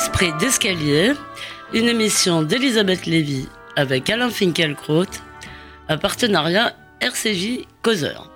Esprit 0.00 0.32
d'escalier, 0.40 1.12
une 1.74 1.86
émission 1.86 2.40
d'Elisabeth 2.40 3.04
Lévy 3.04 3.46
avec 3.76 4.08
Alain 4.08 4.30
Finkielkraut, 4.30 5.04
un 5.90 5.98
partenariat 5.98 6.74
RCJ 7.02 7.66
Causeur. 7.82 8.30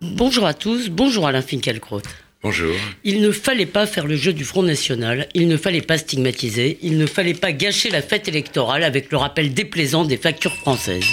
Bonjour 0.00 0.46
à 0.46 0.52
tous, 0.52 0.88
bonjour 0.88 1.28
Alain 1.28 1.42
Finkielkraut. 1.42 2.02
Il 3.04 3.20
ne 3.20 3.30
fallait 3.30 3.66
pas 3.66 3.86
faire 3.86 4.06
le 4.06 4.16
jeu 4.16 4.32
du 4.32 4.44
Front 4.44 4.62
National, 4.62 5.28
il 5.34 5.48
ne 5.48 5.56
fallait 5.56 5.82
pas 5.82 5.98
stigmatiser, 5.98 6.78
il 6.82 6.98
ne 6.98 7.06
fallait 7.06 7.34
pas 7.34 7.52
gâcher 7.52 7.90
la 7.90 8.02
fête 8.02 8.28
électorale 8.28 8.84
avec 8.84 9.10
le 9.10 9.18
rappel 9.18 9.52
déplaisant 9.52 10.04
des 10.04 10.16
fractures 10.16 10.56
françaises. 10.56 11.06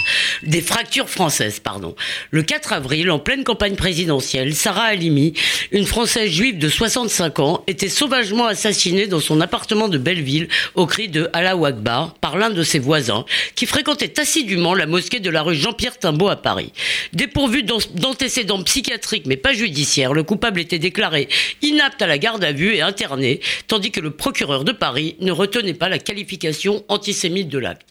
Le 2.32 2.42
4 2.42 2.74
avril, 2.74 3.12
en 3.12 3.20
pleine 3.20 3.44
campagne 3.44 3.76
présidentielle, 3.76 4.54
Sarah 4.56 4.86
Halimi, 4.86 5.34
une 5.72 5.86
Française 5.86 6.30
juive 6.30 6.58
de 6.58 6.70
65 6.70 7.40
ans, 7.40 7.64
était 7.68 7.90
sauvagement 7.90 8.46
assassinée 8.46 9.08
dans 9.08 9.20
son 9.20 9.42
appartement 9.42 9.88
de 9.88 9.98
Belleville 9.98 10.48
au 10.76 10.86
cri 10.86 11.08
de 11.08 11.30
Allah 11.34 11.56
Akbar 11.66 12.16
par 12.16 12.38
l'un 12.38 12.50
de 12.50 12.64
ses 12.64 12.80
voisins 12.80 13.26
qui 13.56 13.66
fréquentait 13.66 14.20
assidûment 14.20 14.74
la 14.74 14.86
mosquée 14.86 15.20
de 15.20 15.30
la 15.30 15.42
rue 15.42 15.56
Jean-Pierre 15.56 15.98
Timbaud 15.98 16.28
à 16.28 16.36
Paris. 16.36 16.72
Dépourvu 17.14 17.64
d'antécédents 17.64 18.62
psychiatriques 18.64 19.26
mais 19.26 19.38
pas 19.38 19.54
judiciaires, 19.54 20.14
le 20.14 20.24
coupable 20.24 20.60
était 20.60 20.80
déclaré 20.80 21.25
inapte 21.62 22.02
à 22.02 22.08
la 22.08 22.18
garde 22.18 22.44
à 22.44 22.52
vue 22.52 22.74
et 22.74 22.82
interné, 22.82 23.40
tandis 23.68 23.92
que 23.92 24.00
le 24.00 24.12
procureur 24.12 24.64
de 24.64 24.72
Paris 24.72 25.16
ne 25.20 25.32
retenait 25.32 25.74
pas 25.74 25.90
la 25.90 26.00
qualification 26.00 26.84
antisémite 26.88 27.50
de 27.50 27.60
l'acte. 27.60 27.88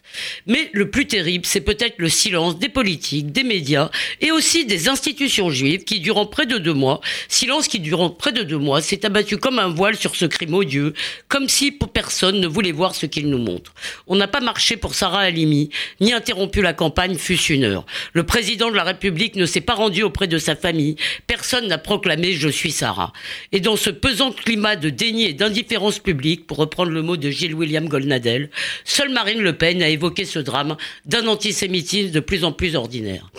Mais 0.47 0.69
le 0.73 0.89
plus 0.89 1.07
terrible, 1.07 1.45
c'est 1.45 1.61
peut-être 1.61 1.95
le 1.97 2.09
silence 2.09 2.57
des 2.57 2.69
politiques, 2.69 3.31
des 3.31 3.43
médias 3.43 3.89
et 4.21 4.31
aussi 4.31 4.65
des 4.65 4.87
institutions 4.87 5.49
juives 5.49 5.83
qui, 5.83 5.99
durant 5.99 6.25
près 6.25 6.45
de 6.45 6.57
deux 6.57 6.73
mois, 6.73 7.01
silence 7.27 7.67
qui, 7.67 7.79
durant 7.79 8.09
près 8.09 8.31
de 8.31 8.43
deux 8.43 8.57
mois, 8.57 8.81
s'est 8.81 9.05
abattu 9.05 9.37
comme 9.37 9.59
un 9.59 9.67
voile 9.69 9.97
sur 9.97 10.15
ce 10.15 10.25
crime 10.25 10.53
odieux, 10.53 10.93
comme 11.27 11.49
si 11.49 11.71
personne 11.71 12.39
ne 12.39 12.47
voulait 12.47 12.71
voir 12.71 12.95
ce 12.95 13.05
qu'il 13.05 13.29
nous 13.29 13.37
montre. 13.37 13.73
On 14.07 14.15
n'a 14.15 14.27
pas 14.27 14.39
marché 14.39 14.77
pour 14.77 14.95
Sarah 14.95 15.21
Halimi, 15.21 15.69
ni 15.99 16.13
interrompu 16.13 16.61
la 16.61 16.73
campagne, 16.73 17.15
fût-ce 17.15 17.53
une 17.53 17.63
heure. 17.63 17.85
Le 18.13 18.23
président 18.23 18.69
de 18.69 18.75
la 18.75 18.83
République 18.83 19.35
ne 19.35 19.45
s'est 19.45 19.61
pas 19.61 19.73
rendu 19.73 20.03
auprès 20.03 20.27
de 20.27 20.37
sa 20.37 20.55
famille. 20.55 20.95
Personne 21.27 21.67
n'a 21.67 21.77
proclamé 21.77 22.33
Je 22.33 22.49
suis 22.49 22.71
Sarah. 22.71 23.13
Et 23.51 23.59
dans 23.59 23.75
ce 23.75 23.89
pesant 23.89 24.31
climat 24.31 24.75
de 24.75 24.89
déni 24.89 25.25
et 25.25 25.33
d'indifférence 25.33 25.99
publique, 25.99 26.47
pour 26.47 26.57
reprendre 26.57 26.91
le 26.91 27.01
mot 27.01 27.17
de 27.17 27.29
Gilles 27.29 27.55
William 27.55 27.87
Goldnadel, 27.87 28.49
seule 28.83 29.09
Marine 29.09 29.41
Le 29.41 29.53
Pen 29.53 29.81
a 29.81 29.89
évoqué 29.89 30.25
ce 30.25 30.39
drame 30.39 30.77
d'un 31.05 31.27
antisémitisme 31.27 32.11
de 32.11 32.19
plus 32.19 32.43
en 32.43 32.51
plus 32.51 32.75
ordinaire. 32.75 33.29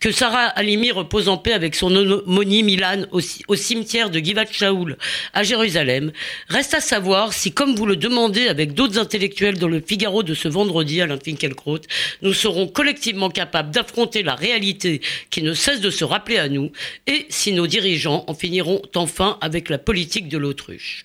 Que 0.00 0.10
Sarah 0.10 0.46
Halimi 0.46 0.90
repose 0.90 1.28
en 1.28 1.36
paix 1.36 1.52
avec 1.52 1.74
son 1.74 1.94
homonyme 1.94 2.66
Milan 2.66 3.06
au, 3.12 3.56
cimetière 3.56 4.10
de 4.10 4.18
Givat 4.18 4.46
Shaoul 4.50 4.96
à 5.32 5.42
Jérusalem, 5.42 6.12
reste 6.48 6.74
à 6.74 6.80
savoir 6.80 7.32
si, 7.32 7.52
comme 7.52 7.74
vous 7.74 7.86
le 7.86 7.96
demandez 7.96 8.48
avec 8.48 8.74
d'autres 8.74 8.98
intellectuels 8.98 9.58
dans 9.58 9.68
le 9.68 9.80
Figaro 9.80 10.22
de 10.22 10.34
ce 10.34 10.48
vendredi, 10.48 11.00
Alain 11.00 11.18
Finkielkraut, 11.22 11.80
nous 12.22 12.32
serons 12.32 12.66
collectivement 12.66 13.30
capables 13.30 13.70
d'affronter 13.70 14.22
la 14.22 14.34
réalité 14.34 15.00
qui 15.30 15.42
ne 15.42 15.54
cesse 15.54 15.80
de 15.80 15.90
se 15.90 16.04
rappeler 16.04 16.38
à 16.38 16.48
nous 16.48 16.70
et 17.06 17.26
si 17.28 17.52
nos 17.52 17.66
dirigeants 17.66 18.24
en 18.26 18.34
finiront 18.34 18.82
enfin 18.94 19.23
avec 19.40 19.68
la 19.68 19.78
politique 19.78 20.28
de 20.28 20.38
l'autruche. 20.38 21.04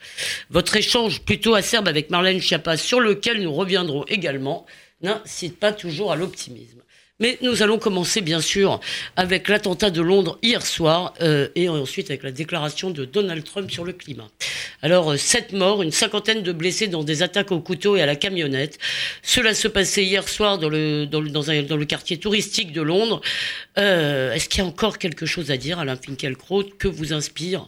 Votre 0.49 0.75
échange 0.75 1.21
plutôt 1.21 1.55
acerbe 1.55 1.87
avec 1.87 2.09
Marlène 2.09 2.41
Schiappa, 2.41 2.77
sur 2.77 2.99
lequel 2.99 3.41
nous 3.41 3.53
reviendrons 3.53 4.03
également, 4.07 4.65
n'incite 5.01 5.59
pas 5.59 5.71
toujours 5.71 6.11
à 6.11 6.15
l'optimisme. 6.15 6.79
Mais 7.21 7.37
nous 7.41 7.61
allons 7.63 7.79
commencer 7.79 8.21
bien 8.21 8.39
sûr 8.39 8.79
avec 9.17 9.49
l'attentat 9.49 9.89
de 9.89 10.01
Londres 10.01 10.39
hier 10.41 10.65
soir 10.65 11.13
euh, 11.21 11.49
et 11.53 11.67
ensuite 11.67 12.09
avec 12.09 12.23
la 12.23 12.31
déclaration 12.31 12.91
de 12.91 13.03
Donald 13.03 13.43
Trump 13.43 13.69
sur 13.69 13.83
le 13.83 13.91
climat. 13.91 14.29
Alors, 14.81 15.11
euh, 15.11 15.17
sept 15.17 15.51
morts, 15.51 15.83
une 15.83 15.91
cinquantaine 15.91 16.43
de 16.43 16.53
blessés 16.53 16.87
dans 16.87 17.03
des 17.03 17.21
attaques 17.21 17.51
au 17.51 17.59
couteau 17.59 17.97
et 17.97 18.01
à 18.01 18.05
la 18.05 18.15
camionnette. 18.15 18.79
Cela 19.21 19.53
se 19.53 19.67
passait 19.67 20.05
hier 20.05 20.29
soir 20.29 20.59
dans 20.59 20.69
le, 20.69 21.05
dans 21.07 21.19
le, 21.19 21.29
dans 21.29 21.75
le 21.75 21.85
quartier 21.85 22.17
touristique 22.17 22.71
de 22.71 22.81
Londres. 22.81 23.19
Euh, 23.77 24.31
Est-ce 24.31 24.47
qu'il 24.47 24.63
y 24.63 24.65
a 24.65 24.67
encore 24.67 24.97
quelque 24.97 25.25
chose 25.25 25.51
à 25.51 25.57
dire, 25.57 25.79
Alain 25.79 25.97
Finkielkraut, 25.97 26.63
que 26.77 26.87
vous 26.87 27.11
inspire 27.11 27.67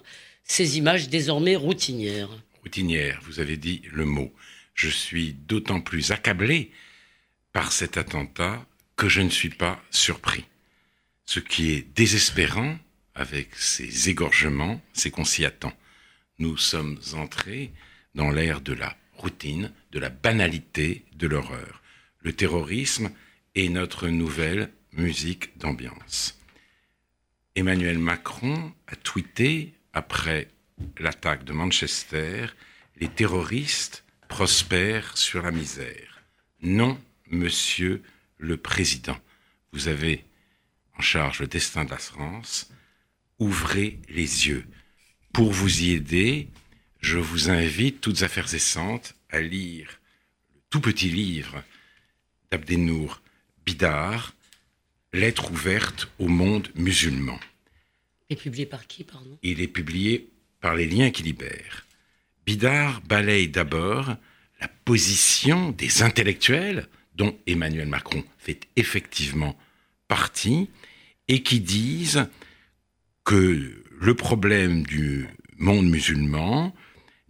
ces 0.52 0.78
images 0.78 1.08
désormais 1.08 1.56
routinières. 1.56 2.30
Routinières, 2.62 3.22
vous 3.24 3.40
avez 3.40 3.56
dit 3.56 3.82
le 3.90 4.04
mot. 4.04 4.34
Je 4.76 4.90
suis 4.90 5.32
d'autant 5.32 5.80
plus 5.80 6.12
accablé 6.12 6.72
par 7.54 7.72
cet 7.72 7.96
attentat 7.96 8.66
que 8.98 9.08
je 9.08 9.22
ne 9.22 9.30
suis 9.30 9.50
pas 9.50 9.82
surpris. 9.92 10.44
Ce 11.26 11.40
qui 11.40 11.72
est 11.72 11.88
désespérant 11.96 12.78
avec 13.16 13.56
ces 13.56 14.10
égorgements, 14.10 14.82
c'est 14.92 15.10
qu'on 15.10 15.24
s'y 15.24 15.46
attend. 15.46 15.72
Nous 16.38 16.58
sommes 16.58 17.00
entrés 17.14 17.72
dans 18.14 18.30
l'ère 18.30 18.60
de 18.60 18.74
la 18.74 18.98
routine, 19.14 19.72
de 19.94 20.00
la 20.00 20.10
banalité, 20.10 21.06
de 21.14 21.28
l'horreur. 21.28 21.82
Le 22.20 22.34
terrorisme 22.34 23.10
est 23.56 23.70
notre 23.70 24.10
nouvelle 24.10 24.70
musique 24.92 25.58
d'ambiance. 25.58 26.38
Emmanuel 27.56 28.00
Macron 28.00 28.74
a 28.88 28.98
tweeté 28.98 29.76
après 29.94 30.48
l'attaque 30.98 31.44
de 31.44 31.54
Manchester, 31.54 32.48
les 32.98 33.08
terroristes 33.08 34.04
prospèrent 34.28 35.18
sur 35.18 35.42
la 35.42 35.52
misère. 35.52 36.24
Non, 36.62 37.00
monsieur 37.28 38.02
le 38.38 38.58
Président, 38.58 39.18
vous 39.72 39.88
avez 39.88 40.26
en 40.98 41.02
charge 41.02 41.40
le 41.40 41.48
destin 41.48 41.86
de 41.86 41.90
la 41.90 41.98
France, 41.98 42.70
ouvrez 43.40 44.00
les 44.10 44.48
yeux. 44.48 44.66
Pour 45.34 45.52
vous 45.52 45.84
y 45.84 45.92
aider, 45.92 46.48
je 47.00 47.18
vous 47.18 47.50
invite, 47.50 48.02
toutes 48.02 48.22
affaires 48.22 48.50
cessantes, 48.50 49.16
à 49.30 49.42
lire 49.42 50.00
le 50.54 50.62
tout 50.70 50.82
petit 50.82 51.10
livre 51.10 51.64
d'Abdenour 52.52 53.22
Bidar, 53.66 54.34
Lettre 55.14 55.52
ouverte 55.52 56.10
au 56.20 56.30
monde 56.30 56.70
musulman. 56.76 57.38
Et 58.32 58.38
publié 58.38 58.66
par 58.66 58.88
qui, 58.88 59.04
pardon? 59.04 59.38
Il 59.44 59.60
est 59.60 59.68
publié 59.68 60.30
par 60.62 60.74
les 60.74 60.88
liens 60.88 61.12
qui 61.12 61.22
libèrent. 61.22 61.86
Bidard 62.46 63.02
balaye 63.02 63.50
d'abord 63.50 64.16
la 64.62 64.70
position 64.86 65.72
des 65.72 66.02
intellectuels, 66.02 66.88
dont 67.14 67.38
Emmanuel 67.46 67.90
Macron 67.90 68.24
fait 68.38 68.70
effectivement 68.78 69.58
partie, 70.08 70.70
et 71.28 71.44
qui 71.44 71.60
disent 71.60 72.26
que 73.26 73.84
le 74.00 74.16
problème 74.16 74.84
du 74.84 75.28
monde 75.58 75.90
musulman 75.90 76.74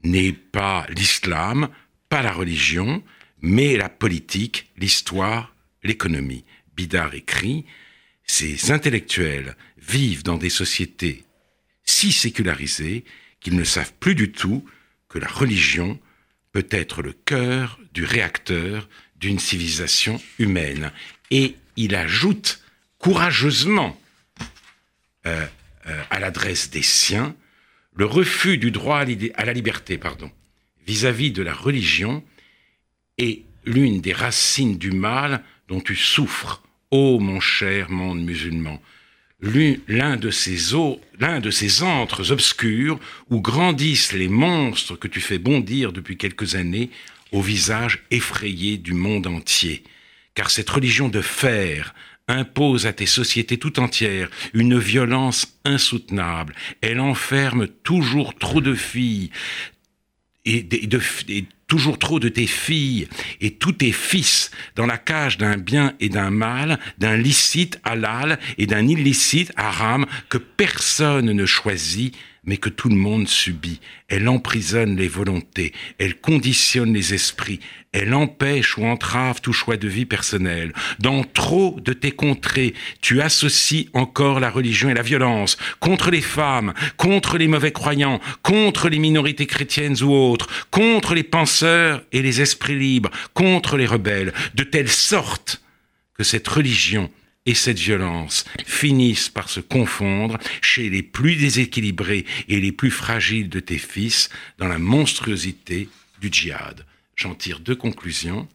n'est 0.04 0.34
pas 0.34 0.86
l'islam, 0.90 1.70
pas 2.10 2.22
la 2.22 2.32
religion, 2.32 3.04
mais 3.42 3.76
la 3.76 3.90
politique, 3.90 4.70
l'histoire, 4.78 5.56
l'économie. 5.82 6.46
Bidard 6.76 7.16
écrit 7.16 7.66
ces 8.32 8.72
intellectuels 8.72 9.58
vivent 9.78 10.24
dans 10.24 10.38
des 10.38 10.50
sociétés 10.50 11.26
si 11.84 12.14
sécularisées 12.14 13.04
qu'ils 13.42 13.58
ne 13.58 13.66
savent 13.66 13.92
plus 14.00 14.16
du 14.16 14.32
tout 14.32 14.64
que 15.10 15.20
la 15.20 15.28
religion 15.28 16.00
peut 16.54 16.68
être 16.70 17.02
le 17.02 17.12
cœur 17.12 17.78
du 17.94 18.06
réacteur 18.06 18.88
d'une 19.18 19.38
civilisation 19.38 20.22
humaine. 20.40 20.94
Et 21.30 21.58
il 21.76 21.94
ajoute 21.94 22.64
courageusement 23.00 24.00
euh, 25.26 25.46
euh, 25.88 26.04
à 26.10 26.20
l'adresse 26.22 26.70
des 26.70 26.84
siens 26.84 27.36
le 27.94 28.06
refus 28.06 28.58
du 28.58 28.72
droit 28.72 29.00
à, 29.00 29.46
la 29.46 29.54
liberté 29.54 30.00
vis-à-vis 30.88 31.32
-vis 31.32 31.34
de 31.34 31.44
la 31.44 31.54
religion 31.54 32.24
est 33.18 33.44
l'une 33.66 34.00
des 34.00 34.14
racines 34.14 34.78
du 34.78 34.92
mal 34.92 35.44
dont 35.68 35.82
tu 35.82 35.98
souffres 35.98 36.64
Ô 36.92 37.20
mon 37.20 37.40
cher 37.40 37.90
monde 37.90 38.22
musulman, 38.22 38.82
l'un 39.88 40.18
de 40.18 40.30
ces 40.30 40.74
eaux, 40.74 41.00
l'un 41.20 41.40
de 41.40 41.50
ces 41.50 41.84
antres 41.84 42.32
obscurs 42.32 43.00
où 43.30 43.40
grandissent 43.40 44.12
les 44.12 44.28
monstres 44.28 44.98
que 44.98 45.08
tu 45.08 45.22
fais 45.22 45.38
bondir 45.38 45.94
depuis 45.94 46.18
quelques 46.18 46.56
années 46.56 46.90
au 47.32 47.42
visage 47.42 48.04
effrayé 48.12 48.78
du 48.78 48.94
monde 48.94 49.28
entier. 49.28 49.84
Car 50.36 50.50
cette 50.50 50.70
religion 50.70 51.08
de 51.08 51.22
fer 51.22 51.96
impose 52.28 52.86
à 52.86 52.94
tes 52.94 53.06
sociétés 53.06 53.58
tout 53.58 53.80
entières 53.80 54.30
une 54.54 54.78
violence 54.78 55.58
insoutenable. 55.66 56.56
Elle 56.82 57.00
enferme 57.00 57.68
toujours 57.68 58.36
trop 58.36 58.60
de 58.60 58.74
filles 58.74 59.32
et, 60.46 60.64
de, 60.64 61.00
toujours 61.72 61.98
trop 61.98 62.20
de 62.20 62.28
tes 62.28 62.48
filles 62.48 63.08
et 63.40 63.52
tous 63.52 63.72
tes 63.72 63.94
fils 63.94 64.52
dans 64.76 64.86
la 64.86 64.98
cage 64.98 65.38
d'un 65.38 65.56
bien 65.56 65.94
et 66.02 66.10
d'un 66.10 66.30
mal, 66.30 66.80
d'un 66.98 67.16
licite 67.16 67.80
halal 67.86 68.40
et 68.58 68.68
d'un 68.68 68.86
illicite 68.90 69.54
haram 69.56 70.06
que 70.28 70.38
personne 70.38 71.32
ne 71.32 71.46
choisit 71.46 72.14
mais 72.44 72.58
que 72.58 72.70
tout 72.70 72.90
le 72.90 72.96
monde 72.96 73.28
subit. 73.28 73.80
Elle 74.08 74.28
emprisonne 74.28 74.98
les 74.98 75.08
volontés, 75.08 75.74
elle 76.00 76.20
conditionne 76.20 76.94
les 76.94 77.14
esprits, 77.14 77.60
elle 77.94 78.14
empêche 78.14 78.78
ou 78.78 78.86
entrave 78.86 79.42
tout 79.42 79.54
choix 79.54 79.78
de 79.78 79.88
vie 79.88 80.06
personnel. 80.06 80.74
Dans 81.00 81.24
trop 81.24 81.78
de 81.80 81.94
tes 81.94 82.12
contrées, 82.12 82.74
tu 83.02 83.22
associes 83.22 83.90
encore 83.94 84.40
la 84.40 84.50
religion 84.50 84.90
et 84.90 84.94
la 84.94 85.02
violence 85.02 85.58
contre 85.80 86.10
les 86.10 86.22
femmes, 86.22 86.74
contre 86.98 87.38
les 87.38 87.48
mauvais 87.48 87.72
croyants, 87.72 88.20
contre 88.42 88.90
les 88.90 89.00
minorités 89.00 89.46
chrétiennes 89.46 90.02
ou 90.02 90.12
autres, 90.12 90.48
contre 90.72 91.14
les 91.14 91.24
et 91.64 92.22
les 92.22 92.42
esprits 92.42 92.78
libres, 92.78 93.12
contre 93.34 93.78
les 93.78 93.86
rebelles, 93.86 94.34
de 94.56 94.64
telle 94.64 94.90
sorte 94.90 95.62
que 96.14 96.24
cette 96.24 96.48
religion 96.48 97.12
et 97.46 97.56
cette 97.56 97.80
violence 97.80 98.46
finissent 98.66 99.30
par 99.30 99.50
se 99.50 99.60
confondre 99.60 100.38
chez 100.62 100.90
les 100.90 101.02
plus 101.04 101.36
déséquilibrés 101.36 102.26
et 102.48 102.60
les 102.60 102.72
plus 102.72 102.92
fragiles 102.92 103.50
de 103.50 103.60
tes 103.60 103.80
fils 103.80 104.30
dans 104.58 104.68
la 104.68 104.78
monstruosité 104.78 105.90
du 106.20 106.30
djihad. 106.32 106.86
J'en 107.16 107.34
tire 107.34 107.60
deux 107.60 107.76
conclusions. 107.76 108.48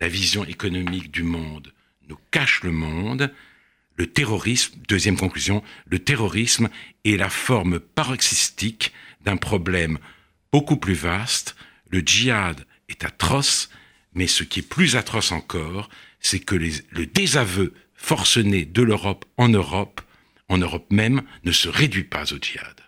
La 0.00 0.08
vision 0.08 0.44
économique 0.44 1.10
du 1.10 1.22
monde 1.22 1.72
nous 2.08 2.18
cache 2.30 2.62
le 2.62 2.72
monde. 2.72 3.32
Le 3.96 4.06
terrorisme, 4.06 4.74
deuxième 4.88 5.18
conclusion, 5.18 5.62
le 5.86 5.98
terrorisme 5.98 6.70
est 7.04 7.16
la 7.16 7.28
forme 7.28 7.80
paroxystique 7.80 8.92
d'un 9.24 9.36
problème 9.36 9.98
beaucoup 10.52 10.76
plus 10.76 10.94
vaste. 10.94 11.56
Le 11.90 12.00
djihad 12.00 12.64
est 12.88 13.04
atroce, 13.04 13.70
mais 14.14 14.26
ce 14.26 14.44
qui 14.44 14.60
est 14.60 14.68
plus 14.68 14.96
atroce 14.96 15.32
encore, 15.32 15.88
c'est 16.20 16.40
que 16.40 16.54
le 16.54 17.06
désaveu 17.06 17.74
forcené 17.94 18.64
de 18.64 18.82
l'Europe 18.82 19.24
en 19.36 19.48
Europe, 19.48 20.00
en 20.48 20.58
Europe 20.58 20.86
même, 20.90 21.22
ne 21.44 21.52
se 21.52 21.68
réduit 21.68 22.04
pas 22.04 22.32
au 22.32 22.38
djihad. 22.40 22.80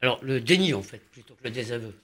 Alors 0.00 0.18
le 0.22 0.40
déni, 0.40 0.74
en 0.74 0.82
fait, 0.82 1.00
plutôt 1.12 1.34
que 1.34 1.44
le 1.44 1.50
désaveu. 1.50 1.94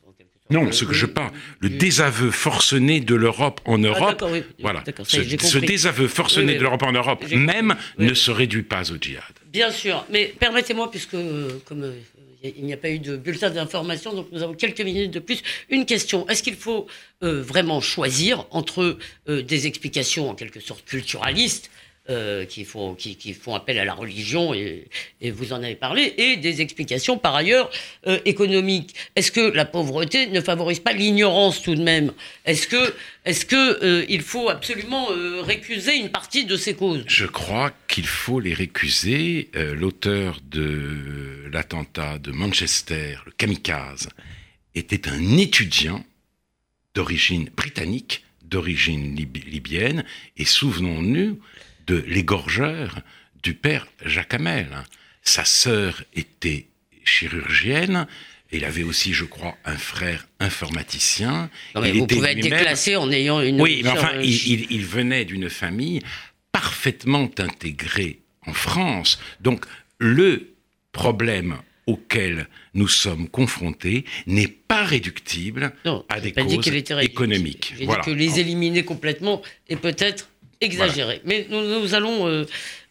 Non, 0.51 0.73
ce 0.73 0.85
que 0.85 0.95
je 0.95 1.07
parle, 1.07 1.31
le 1.61 1.69
désaveu 1.69 2.33
forcené 2.33 3.01
de 3.01 3.15
l'Europe 3.15 3.61
en 3.67 3.83
ah, 3.85 3.87
Europe, 3.87 4.25
voilà, 4.59 4.83
ce, 5.05 5.59
désaveu 5.59 6.09
forcené 6.09 6.57
de 6.57 6.63
l'Europe 6.63 6.83
en 6.83 6.93
Europe 6.93 7.25
même 7.31 7.77
ne 7.99 8.15
se 8.15 8.33
réduit 8.33 8.65
pas 8.65 8.91
au 8.91 8.97
djihad. 8.97 9.23
Bien 9.53 9.71
sûr, 9.71 10.05
mais 10.11 10.35
permettez-moi, 10.39 10.91
puisque 10.91 11.17
comme 11.65 11.85
euh, 11.85 11.93
il 12.43 12.65
n'y 12.65 12.73
a 12.73 12.77
pas 12.77 12.91
eu 12.91 12.99
de 12.99 13.17
bulletin 13.17 13.51
d'information, 13.51 14.15
donc 14.15 14.29
nous 14.33 14.43
avons 14.43 14.55
quelques 14.55 14.81
minutes 14.81 15.11
de 15.11 15.19
plus. 15.19 15.43
Une 15.69 15.87
question 15.87 16.29
est-ce 16.29 16.43
qu'il 16.43 16.57
faut 16.57 16.87
euh, 17.23 17.43
vraiment 17.43 17.81
choisir 17.81 18.47
entre 18.51 18.99
euh, 19.29 19.43
des 19.43 19.67
explications 19.67 20.31
en 20.31 20.35
quelque 20.35 20.61
sorte 20.61 20.85
culturalistes 20.85 21.71
euh, 22.09 22.47
qui, 22.47 22.65
font, 22.65 22.95
qui, 22.95 23.35
font 23.35 23.55
appel 23.55 23.79
à 23.79 23.85
la 23.85 23.93
religion, 23.93 24.55
et, 24.55 24.89
vous 25.23 25.53
en 25.53 25.63
avez 25.63 25.77
parlé, 25.77 26.15
et 26.17 26.39
des 26.39 26.63
explications 26.63 27.19
par 27.19 27.37
ailleurs 27.37 27.71
euh, 28.07 28.19
économiques. 28.25 28.95
Est-ce 29.17 29.31
que 29.31 29.53
la 29.53 29.67
pauvreté 29.67 30.27
ne 30.27 30.41
favorise 30.41 30.81
pas 30.81 30.93
l'ignorance 30.93 31.63
tout 31.63 31.75
de 31.75 31.83
même? 31.83 32.13
Est-ce 32.47 32.67
que, 32.67 32.95
est-ce 33.27 33.45
que 33.45 33.85
euh, 33.85 34.07
il 34.09 34.23
faut 34.23 34.49
absolument 34.49 35.09
récuser 35.43 35.95
une 35.97 36.09
partie 36.09 36.47
de 36.47 36.57
ces 36.57 36.75
causes? 36.75 37.05
Je 37.07 37.27
crois 37.27 37.71
qu'il 37.87 38.07
faut 38.07 38.41
les 38.41 38.55
récuser. 38.55 39.51
L'auteur 39.55 40.41
de 40.51 41.49
l'attentat 41.53 42.19
de 42.19 42.33
Manchester, 42.33 43.19
le 43.27 43.33
kamikaze, 43.33 44.09
était 44.75 45.07
un 45.07 45.37
étudiant 45.37 46.03
d'origine 46.95 47.51
britannique, 47.55 48.25
d'origine 48.43 49.15
libyenne, 49.15 50.05
et 50.39 50.47
souvenons-nous 50.47 51.39
de 51.91 52.05
l'égorgeur 52.07 53.01
du 53.43 53.55
père 53.55 53.89
Jacques 54.05 54.35
Hamel. 54.35 54.69
Sa 55.23 55.45
sœur 55.45 56.05
était 56.15 56.69
chirurgienne. 57.05 58.07
Il 58.53 58.65
avait 58.65 58.85
aussi, 58.85 59.13
je 59.13 59.25
crois, 59.25 59.57
un 59.65 59.77
frère 59.77 60.29
informaticien. 60.39 61.51
il 61.75 61.99
vous 61.99 62.07
pouvez 62.07 62.31
être 62.31 62.41
déclassé 62.41 62.95
en 62.95 63.11
ayant 63.11 63.41
une... 63.41 63.61
Oui, 63.61 63.81
mais 63.83 63.91
enfin, 63.91 64.13
il, 64.23 64.71
il 64.71 64.87
venait 64.87 65.25
d'une 65.25 65.51
famille 65.51 66.01
parfaitement 66.53 67.29
intégrée 67.39 68.21
en 68.47 68.53
France. 68.53 69.21
Donc, 69.41 69.65
le 69.99 70.55
problème 70.93 71.57
auquel 71.87 72.47
nous 72.75 72.89
sommes 72.89 73.29
confrontés 73.29 74.05
n'est 74.27 74.47
pas 74.47 74.85
réductible 74.85 75.73
à 76.09 76.21
des 76.21 76.33
causes 76.33 76.69
économiques. 77.03 77.75
Voilà. 77.83 78.05
que 78.05 78.11
les 78.11 78.39
éliminer 78.39 78.85
complètement 78.85 79.43
est 79.69 79.77
peut-être 79.77 80.30
exagéré. 80.61 81.21
Mais 81.25 81.47
nous, 81.51 81.95
allons 81.95 82.47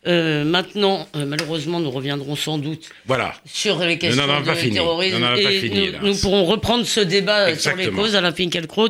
euh, 0.07 0.29
euh, 0.29 0.43
maintenant, 0.43 1.07
euh, 1.15 1.25
malheureusement, 1.25 1.79
nous 1.79 1.91
reviendrons 1.91 2.35
sans 2.35 2.57
doute 2.57 2.89
voilà. 3.05 3.33
sur 3.45 3.79
les 3.79 3.97
questions 3.97 4.23
du 4.61 4.71
terrorisme 4.71 5.25
et 5.37 5.93
nous, 6.01 6.15
pourrons 6.15 6.45
reprendre 6.45 6.85
ce 6.85 6.99
débat 6.99 7.55
sur 7.55 7.75
les 7.75 7.89
causes. 7.89 8.15
Alain 8.15 8.31
Finkielkraut, 8.31 8.89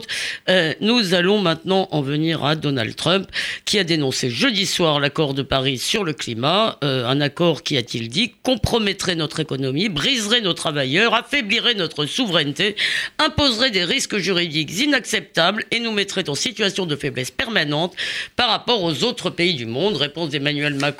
euh, 0.50 0.74
nous 0.82 1.14
allons 1.14 1.40
maintenant 1.40 1.88
en 1.92 2.02
venir 2.02 2.44
à 2.44 2.56
Donald 2.56 2.96
Trump, 2.96 3.28
qui 3.66 3.80
a 3.80 3.84
dénoncé 3.84 4.30
jeudi 4.30 4.66
soir 4.66 5.00
l'accord 5.00 5.34
de 5.34 5.42
Paris 5.42 5.78
sur 5.78 6.04
le 6.04 6.14
climat, 6.14 6.78
un 6.82 7.22
accord 7.22 7.64
qui, 7.64 7.78
a-t-il 7.78 8.10
dit, 8.10 8.34
compromettrait 8.44 9.16
notre 9.16 9.40
économie, 9.40 9.90
briserait 9.90 10.42
nos 10.42 10.54
travailleurs, 10.54 11.14
affaiblirait 11.14 11.76
notre 11.76 12.06
souveraineté, 12.06 12.76
imposerait 13.18 13.72
des 13.72 13.84
risques 13.84 14.18
juridiques 14.18 14.78
inacceptables 14.80 15.64
et 15.72 15.80
nous 15.80 15.92
mettrait 15.92 16.30
en 16.30 16.36
situation 16.36 16.86
de 16.86 16.96
faiblesse 16.96 17.32
permanente 17.32 17.94
par 18.36 18.50
rapport 18.50 18.84
aux 18.84 19.04
autres 19.04 19.30
pays 19.30 19.56
du 19.56 19.66
monde. 19.66 19.98
Réponse 19.98 20.30
d'Emmanuel 20.30 20.76
Macron 20.76 20.99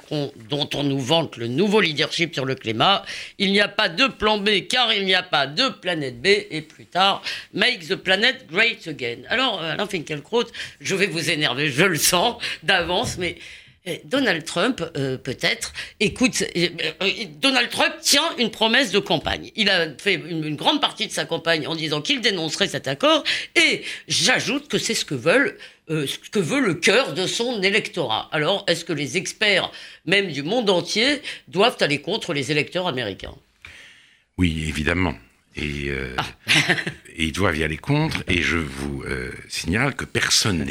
dont 0.50 0.70
on 0.74 0.84
nous 0.84 1.00
vante 1.00 1.38
le 1.38 1.48
nouveau 1.48 1.82
leadership 1.82 2.34
sur 2.34 2.46
le 2.46 2.56
climat. 2.56 3.04
Il 3.38 3.52
n'y 3.52 3.62
a 3.62 3.68
pas 3.68 3.90
de 3.90 4.08
plan 4.08 4.38
B 4.38 4.68
car 4.70 4.94
il 4.94 5.06
n'y 5.06 5.16
a 5.16 5.24
pas 5.24 5.48
de 5.48 5.70
planète 5.70 6.22
B 6.22 6.28
et 6.50 6.62
plus 6.62 6.86
tard, 6.86 7.22
make 7.54 7.88
the 7.88 7.96
planet 7.96 8.48
great 8.52 8.88
again. 8.88 9.20
Alors, 9.30 9.62
euh, 9.62 9.74
Alain 9.74 9.88
Finkielkraut, 9.88 10.46
je 10.80 10.96
vais 10.96 11.08
vous 11.08 11.30
énerver, 11.30 11.70
je 11.70 11.84
le 11.84 11.98
sens 11.98 12.42
d'avance, 12.64 13.18
mais 13.18 13.38
euh, 13.88 13.96
Donald 14.06 14.44
Trump, 14.44 14.84
euh, 14.98 15.18
peut-être, 15.18 15.74
écoute, 16.00 16.44
Donald 17.40 17.70
Trump 17.70 17.94
tient 18.02 18.36
une 18.38 18.52
promesse 18.52 18.92
de 18.92 19.00
campagne. 19.00 19.52
Il 19.56 19.70
a 19.70 19.88
fait 19.98 20.16
une, 20.16 20.56
grande 20.56 20.82
partie 20.82 21.08
de 21.08 21.12
sa 21.12 21.26
campagne 21.26 21.68
en 21.68 21.76
disant 21.76 22.02
qu'il 22.02 22.22
dénoncerait 22.22 22.68
cet 22.68 22.88
accord, 22.88 23.24
et 23.56 23.84
j'ajoute 24.08 24.68
que 24.68 24.78
c'est 24.78 24.96
ce 24.96 25.06
que 25.06 25.16
veulent 25.16 25.58
euh, 25.90 26.06
ce 26.06 26.18
que 26.30 26.40
veut 26.40 26.60
le 26.60 26.76
cœur 26.76 27.14
de 27.14 27.26
son 27.26 27.62
électorat. 27.64 28.30
Alors, 28.32 28.64
est-ce 28.68 28.86
que 28.86 28.94
les 28.94 29.18
experts, 29.18 29.72
même 30.06 30.32
du 30.32 30.44
monde 30.44 30.70
entier, 30.70 31.22
doivent 31.48 31.78
aller 31.80 32.00
contre 32.00 32.34
les 32.34 32.52
électeurs 32.52 32.88
américains? 32.88 33.36
Oui, 34.38 34.66
évidemment. 34.68 35.16
Et, 35.56 35.90
euh, 35.90 36.16
ah. 36.18 36.26
ils 37.18 37.32
doivent 37.32 37.58
y 37.58 37.64
aller 37.64 37.78
contre. 37.78 38.24
Et 38.28 38.42
je 38.42 38.58
vous 38.58 39.04
euh, 39.04 39.32
signale 39.48 39.96
que 39.96 40.06
personne 40.06 40.66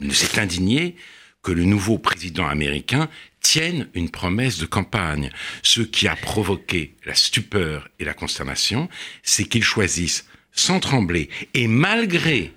ne 0.00 0.12
s'est 0.12 0.40
indigné 0.40 0.96
que 1.42 1.52
le 1.52 1.64
nouveau 1.64 1.98
président 1.98 2.46
américain 2.46 3.08
tienne 3.40 3.88
une 3.94 4.10
promesse 4.10 4.58
de 4.58 4.66
campagne. 4.66 5.30
Ce 5.62 5.82
qui 5.82 6.08
a 6.08 6.16
provoqué 6.16 6.94
la 7.04 7.14
stupeur 7.14 7.88
et 8.00 8.04
la 8.04 8.14
consternation, 8.14 8.88
c'est 9.22 9.44
qu'il 9.44 9.62
choisisse 9.62 10.26
sans 10.50 10.80
trembler 10.80 11.28
et 11.54 11.68
malgré 11.68 12.52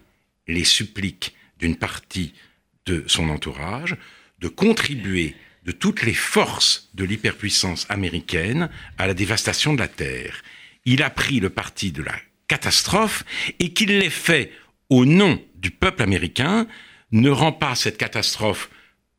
les 0.47 0.63
suppliques 0.63 1.35
d'une 1.59 1.75
partie 1.75 2.33
de 2.85 3.03
son 3.07 3.29
entourage, 3.29 3.95
de 4.39 4.47
contribuer 4.47 5.35
de 5.65 5.71
toutes 5.71 6.03
les 6.03 6.13
forces 6.13 6.89
de 6.93 7.03
l'hyperpuissance 7.03 7.85
américaine 7.89 8.69
à 8.97 9.07
la 9.07 9.13
dévastation 9.13 9.73
de 9.73 9.79
la 9.79 9.87
Terre. 9.87 10.41
Il 10.85 11.03
a 11.03 11.09
pris 11.09 11.39
le 11.39 11.49
parti 11.49 11.91
de 11.91 12.01
la 12.01 12.15
catastrophe 12.47 13.23
et 13.59 13.73
qu'il 13.73 13.99
l'ait 13.99 14.09
fait 14.09 14.51
au 14.89 15.05
nom 15.05 15.41
du 15.55 15.71
peuple 15.71 16.01
américain 16.01 16.67
ne 17.11 17.29
rend 17.29 17.51
pas 17.51 17.75
cette 17.75 17.97
catastrophe 17.97 18.69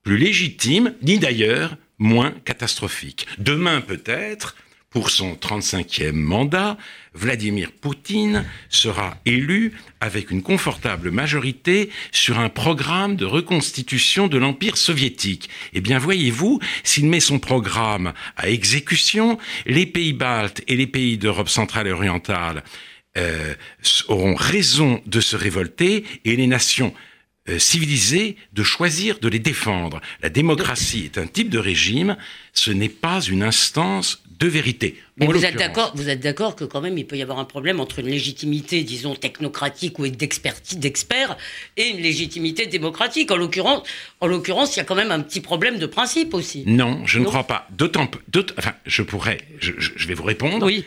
plus 0.02 0.16
légitime, 0.16 0.94
ni 1.02 1.18
d'ailleurs 1.18 1.76
moins 1.98 2.32
catastrophique. 2.44 3.26
Demain 3.38 3.80
peut-être, 3.80 4.56
pour 4.90 5.10
son 5.10 5.34
35e 5.34 6.10
mandat, 6.10 6.76
Vladimir 7.14 7.70
Poutine 7.70 8.44
sera 8.68 9.16
élu 9.24 9.72
avec 10.00 10.32
une 10.32 10.42
confortable 10.42 11.12
majorité 11.12 11.90
sur 12.10 12.40
un 12.40 12.48
programme 12.48 13.14
de 13.14 13.24
reconstitution 13.24 14.26
de 14.26 14.36
l'Empire 14.36 14.76
soviétique. 14.76 15.48
Eh 15.74 15.80
bien, 15.80 16.00
voyez-vous, 16.00 16.58
s'il 16.82 17.06
met 17.06 17.20
son 17.20 17.38
programme 17.38 18.12
à 18.36 18.50
exécution, 18.50 19.38
les 19.64 19.86
pays 19.86 20.12
baltes 20.12 20.62
et 20.66 20.74
les 20.74 20.88
pays 20.88 21.18
d'Europe 21.18 21.48
centrale 21.48 21.86
et 21.86 21.92
orientale 21.92 22.64
euh, 23.16 23.54
auront 24.08 24.34
raison 24.34 25.00
de 25.06 25.20
se 25.20 25.36
révolter 25.36 26.04
et 26.24 26.34
les 26.34 26.48
nations 26.48 26.92
euh, 27.48 27.60
civilisées 27.60 28.36
de 28.54 28.64
choisir 28.64 29.20
de 29.20 29.28
les 29.28 29.38
défendre. 29.38 30.00
La 30.20 30.30
démocratie 30.30 31.04
est 31.04 31.18
un 31.18 31.28
type 31.28 31.48
de 31.48 31.58
régime, 31.58 32.16
ce 32.54 32.72
n'est 32.72 32.88
pas 32.88 33.20
une 33.20 33.44
instance 33.44 34.24
de 34.40 34.48
vérité. 34.48 34.96
Mais 35.18 35.26
vous 35.26 35.44
êtes 35.44 35.56
d'accord, 35.56 35.92
vous 35.94 36.08
êtes 36.08 36.20
d'accord 36.20 36.56
que 36.56 36.64
quand 36.64 36.80
même 36.80 36.96
il 36.96 37.06
peut 37.06 37.16
y 37.16 37.22
avoir 37.22 37.38
un 37.38 37.44
problème 37.44 37.78
entre 37.78 37.98
une 37.98 38.06
légitimité, 38.06 38.82
disons 38.82 39.14
technocratique 39.14 39.98
ou 39.98 40.08
d'expertise 40.08 40.78
d'experts 40.78 41.36
et 41.76 41.88
une 41.88 41.98
légitimité 41.98 42.66
démocratique. 42.66 43.30
En 43.30 43.36
l'occurrence, 43.36 43.86
en 44.20 44.26
l'occurrence, 44.26 44.74
il 44.74 44.78
y 44.78 44.82
a 44.82 44.84
quand 44.84 44.94
même 44.94 45.12
un 45.12 45.20
petit 45.20 45.42
problème 45.42 45.78
de 45.78 45.86
principe 45.86 46.32
aussi. 46.32 46.64
Non, 46.66 47.02
je 47.04 47.18
ne 47.18 47.24
crois 47.26 47.44
pas. 47.44 47.68
D'autant, 47.70 48.10
enfin, 48.58 48.72
je 48.86 49.02
pourrais, 49.02 49.38
je, 49.58 49.72
je, 49.78 50.08
vais 50.08 50.14
vous 50.14 50.24
répondre. 50.24 50.64
Oui. 50.64 50.84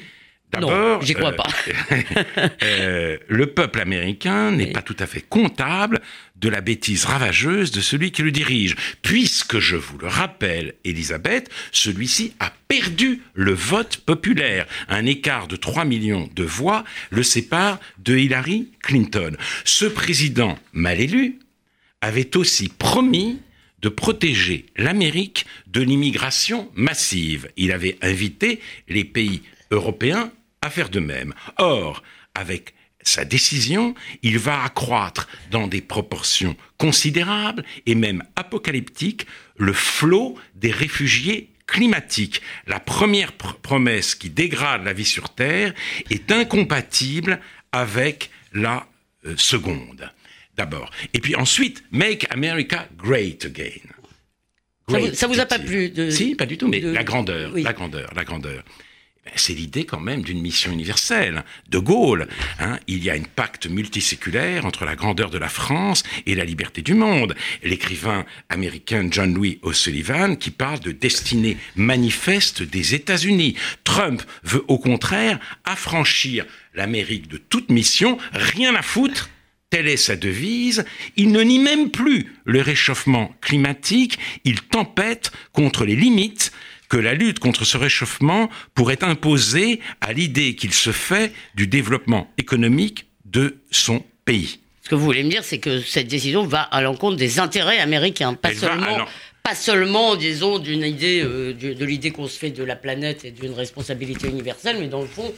D'abord, 0.54 1.02
j'y 1.02 1.14
crois 1.14 1.34
pas. 1.34 1.48
euh, 2.64 3.18
le 3.28 3.48
peuple 3.48 3.82
américain 3.82 4.52
n'est 4.52 4.72
pas 4.72 4.82
tout 4.82 4.96
à 5.00 5.08
fait 5.08 5.22
comptable 5.22 6.00
de 6.36 6.50
la 6.50 6.62
bêtise 6.62 7.06
ravageuse 7.06 7.72
de 7.72 7.82
celui 7.82 8.12
qui 8.12 8.22
le 8.22 8.32
dirige. 8.32 8.76
Puisque, 9.02 9.60
je 9.60 9.76
vous 9.76 9.98
le 9.98 10.08
rappelle, 10.08 10.76
Elisabeth, 10.84 11.50
celui-ci 11.72 12.34
a 12.40 12.52
perdu 12.68 13.22
le 13.34 13.54
vote 13.54 13.98
populaire. 13.98 14.68
Un 14.90 15.06
écart 15.06 15.48
de 15.48 15.56
3 15.56 15.86
millions 15.86 16.30
de 16.36 16.44
voix 16.44 16.84
le 17.10 17.24
sépare 17.24 17.80
de 18.00 18.18
Hillary 18.18 18.70
Clinton. 18.82 19.36
Ce 19.64 19.86
président 19.86 20.58
mal 20.74 21.00
élu 21.00 21.40
avait 22.02 22.38
aussi 22.38 22.70
promis 22.70 23.40
de 23.82 23.90
protéger 23.90 24.66
l'Amérique 24.78 25.46
de 25.68 25.82
l'immigration 25.82 26.70
massive. 26.74 27.50
Il 27.58 27.72
avait 27.72 27.98
invité 28.02 28.60
les 28.88 29.04
pays 29.04 29.42
européens 29.72 30.32
à 30.64 30.70
faire 30.70 30.90
de 30.90 31.00
même. 31.00 31.34
Or, 31.58 32.02
avec 32.34 32.74
sa 33.02 33.26
décision, 33.26 33.96
il 34.22 34.40
va 34.40 34.64
accroître 34.64 35.28
dans 35.52 35.68
des 35.68 35.82
proportions 35.82 36.56
considérables 36.78 37.64
et 37.86 37.96
même 37.96 38.24
apocalyptiques 38.36 39.28
le 39.58 39.74
flot 39.74 40.38
des 40.56 40.72
réfugiés 40.72 41.50
climatiques. 41.68 42.42
La 42.66 42.80
première 42.80 43.34
pr 43.34 43.56
promesse 43.56 44.16
qui 44.16 44.30
dégrade 44.30 44.84
la 44.84 44.94
vie 44.94 45.06
sur 45.06 45.30
Terre 45.30 45.74
est 46.10 46.32
incompatible 46.32 47.40
avec 47.72 48.30
la 48.54 48.88
euh, 49.26 49.36
seconde. 49.38 50.10
D'abord. 50.56 50.92
Et 51.14 51.20
puis 51.20 51.36
ensuite, 51.36 51.84
Make 51.92 52.28
America 52.32 52.88
Great 52.96 53.46
Again. 53.46 53.90
Great, 54.88 55.04
ça, 55.04 55.10
vous, 55.10 55.16
ça 55.16 55.28
vous 55.28 55.40
a 55.40 55.46
pas 55.46 55.60
plu 55.60 55.90
de, 55.90 56.10
Si, 56.12 56.36
pas 56.36 56.46
du 56.46 56.58
tout, 56.58 56.68
mais 56.68 56.80
de... 56.80 56.92
la 56.92 57.04
grandeur, 57.04 57.52
oui. 57.54 57.64
la 57.64 57.74
grandeur, 57.74 58.14
la 58.16 58.24
grandeur. 58.24 58.64
Ben, 59.26 59.32
c'est 59.38 59.54
l'idée 59.54 59.86
quand 59.86 60.02
même 60.02 60.22
d'une 60.22 60.42
mission 60.42 60.74
universelle. 60.74 61.46
De 61.70 61.78
Gaulle, 61.78 62.28
hein, 62.60 62.78
il 62.88 63.02
y 63.06 63.10
a 63.10 63.14
un 63.14 63.22
pacte 63.22 63.68
multiséculaire 63.68 64.66
entre 64.66 64.84
la 64.84 64.98
grandeur 64.98 65.30
de 65.30 65.38
la 65.38 65.48
France 65.48 66.04
et 66.26 66.36
la 66.36 66.44
liberté 66.44 66.82
du 66.82 66.94
monde. 66.94 67.34
L'écrivain 67.64 68.26
américain 68.50 69.08
John 69.10 69.34
Louis 69.34 69.60
O'Sullivan 69.62 70.36
qui 70.36 70.52
parle 70.52 70.82
de 70.82 70.92
destinée 70.92 71.58
manifeste 71.78 72.64
des 72.64 72.96
États-Unis. 72.96 73.56
Trump 73.86 74.22
veut 74.44 74.66
au 74.68 74.78
contraire 74.78 75.40
affranchir 75.64 76.46
l'Amérique 76.74 77.30
de 77.30 77.38
toute 77.38 77.70
mission, 77.70 78.18
rien 78.34 78.76
à 78.76 78.82
foutre 78.82 79.30
Telle 79.70 79.88
est 79.88 79.98
sa 79.98 80.16
devise. 80.16 80.86
Il 81.16 81.32
ne 81.32 81.42
nie 81.42 81.58
même 81.58 81.90
plus 81.90 82.32
le 82.46 82.62
réchauffement 82.62 83.36
climatique. 83.42 84.20
Il 84.44 84.62
tempête 84.62 85.32
contre 85.52 85.84
les 85.84 85.96
limites 85.96 86.52
que 86.94 86.98
la 87.00 87.16
lutte 87.16 87.40
contre 87.40 87.66
ce 87.66 87.76
réchauffement 87.76 88.52
pourrait 88.76 89.04
imposer 89.04 89.80
à 90.00 90.14
l'idée 90.14 90.54
qu'il 90.54 90.72
se 90.72 90.92
fait 90.92 91.34
du 91.56 91.66
développement 91.66 92.32
économique 92.38 93.08
de 93.26 93.58
son 93.72 94.06
pays. 94.26 94.60
Ce 94.84 94.90
que 94.90 94.94
vous 94.94 95.04
voulez 95.04 95.24
me 95.24 95.30
dire, 95.32 95.44
c'est 95.44 95.58
que 95.58 95.82
cette 95.82 96.08
décision 96.08 96.46
va 96.46 96.62
à 96.62 96.84
l'encontre 96.84 97.18
des 97.18 97.40
intérêts 97.40 97.80
américains, 97.80 98.36
pas 98.36 98.50
Elle 98.52 98.58
seulement, 98.58 99.08
pas 99.42 99.56
seulement, 99.56 100.16
disons, 100.16 100.60
d'une 100.60 100.84
idée, 100.84 101.24
euh, 101.24 101.54
de, 101.54 101.74
de 101.74 101.84
l'idée 101.84 102.12
qu'on 102.12 102.28
se 102.28 102.38
fait 102.38 102.52
de 102.52 102.64
la 102.64 102.76
planète 102.76 103.26
et 103.26 103.32
d'une 103.32 103.54
responsabilité 103.54 104.28
universelle, 104.28 104.78
mais 104.80 104.88
dans 104.88 105.02
le 105.02 105.08
fond, 105.08 105.34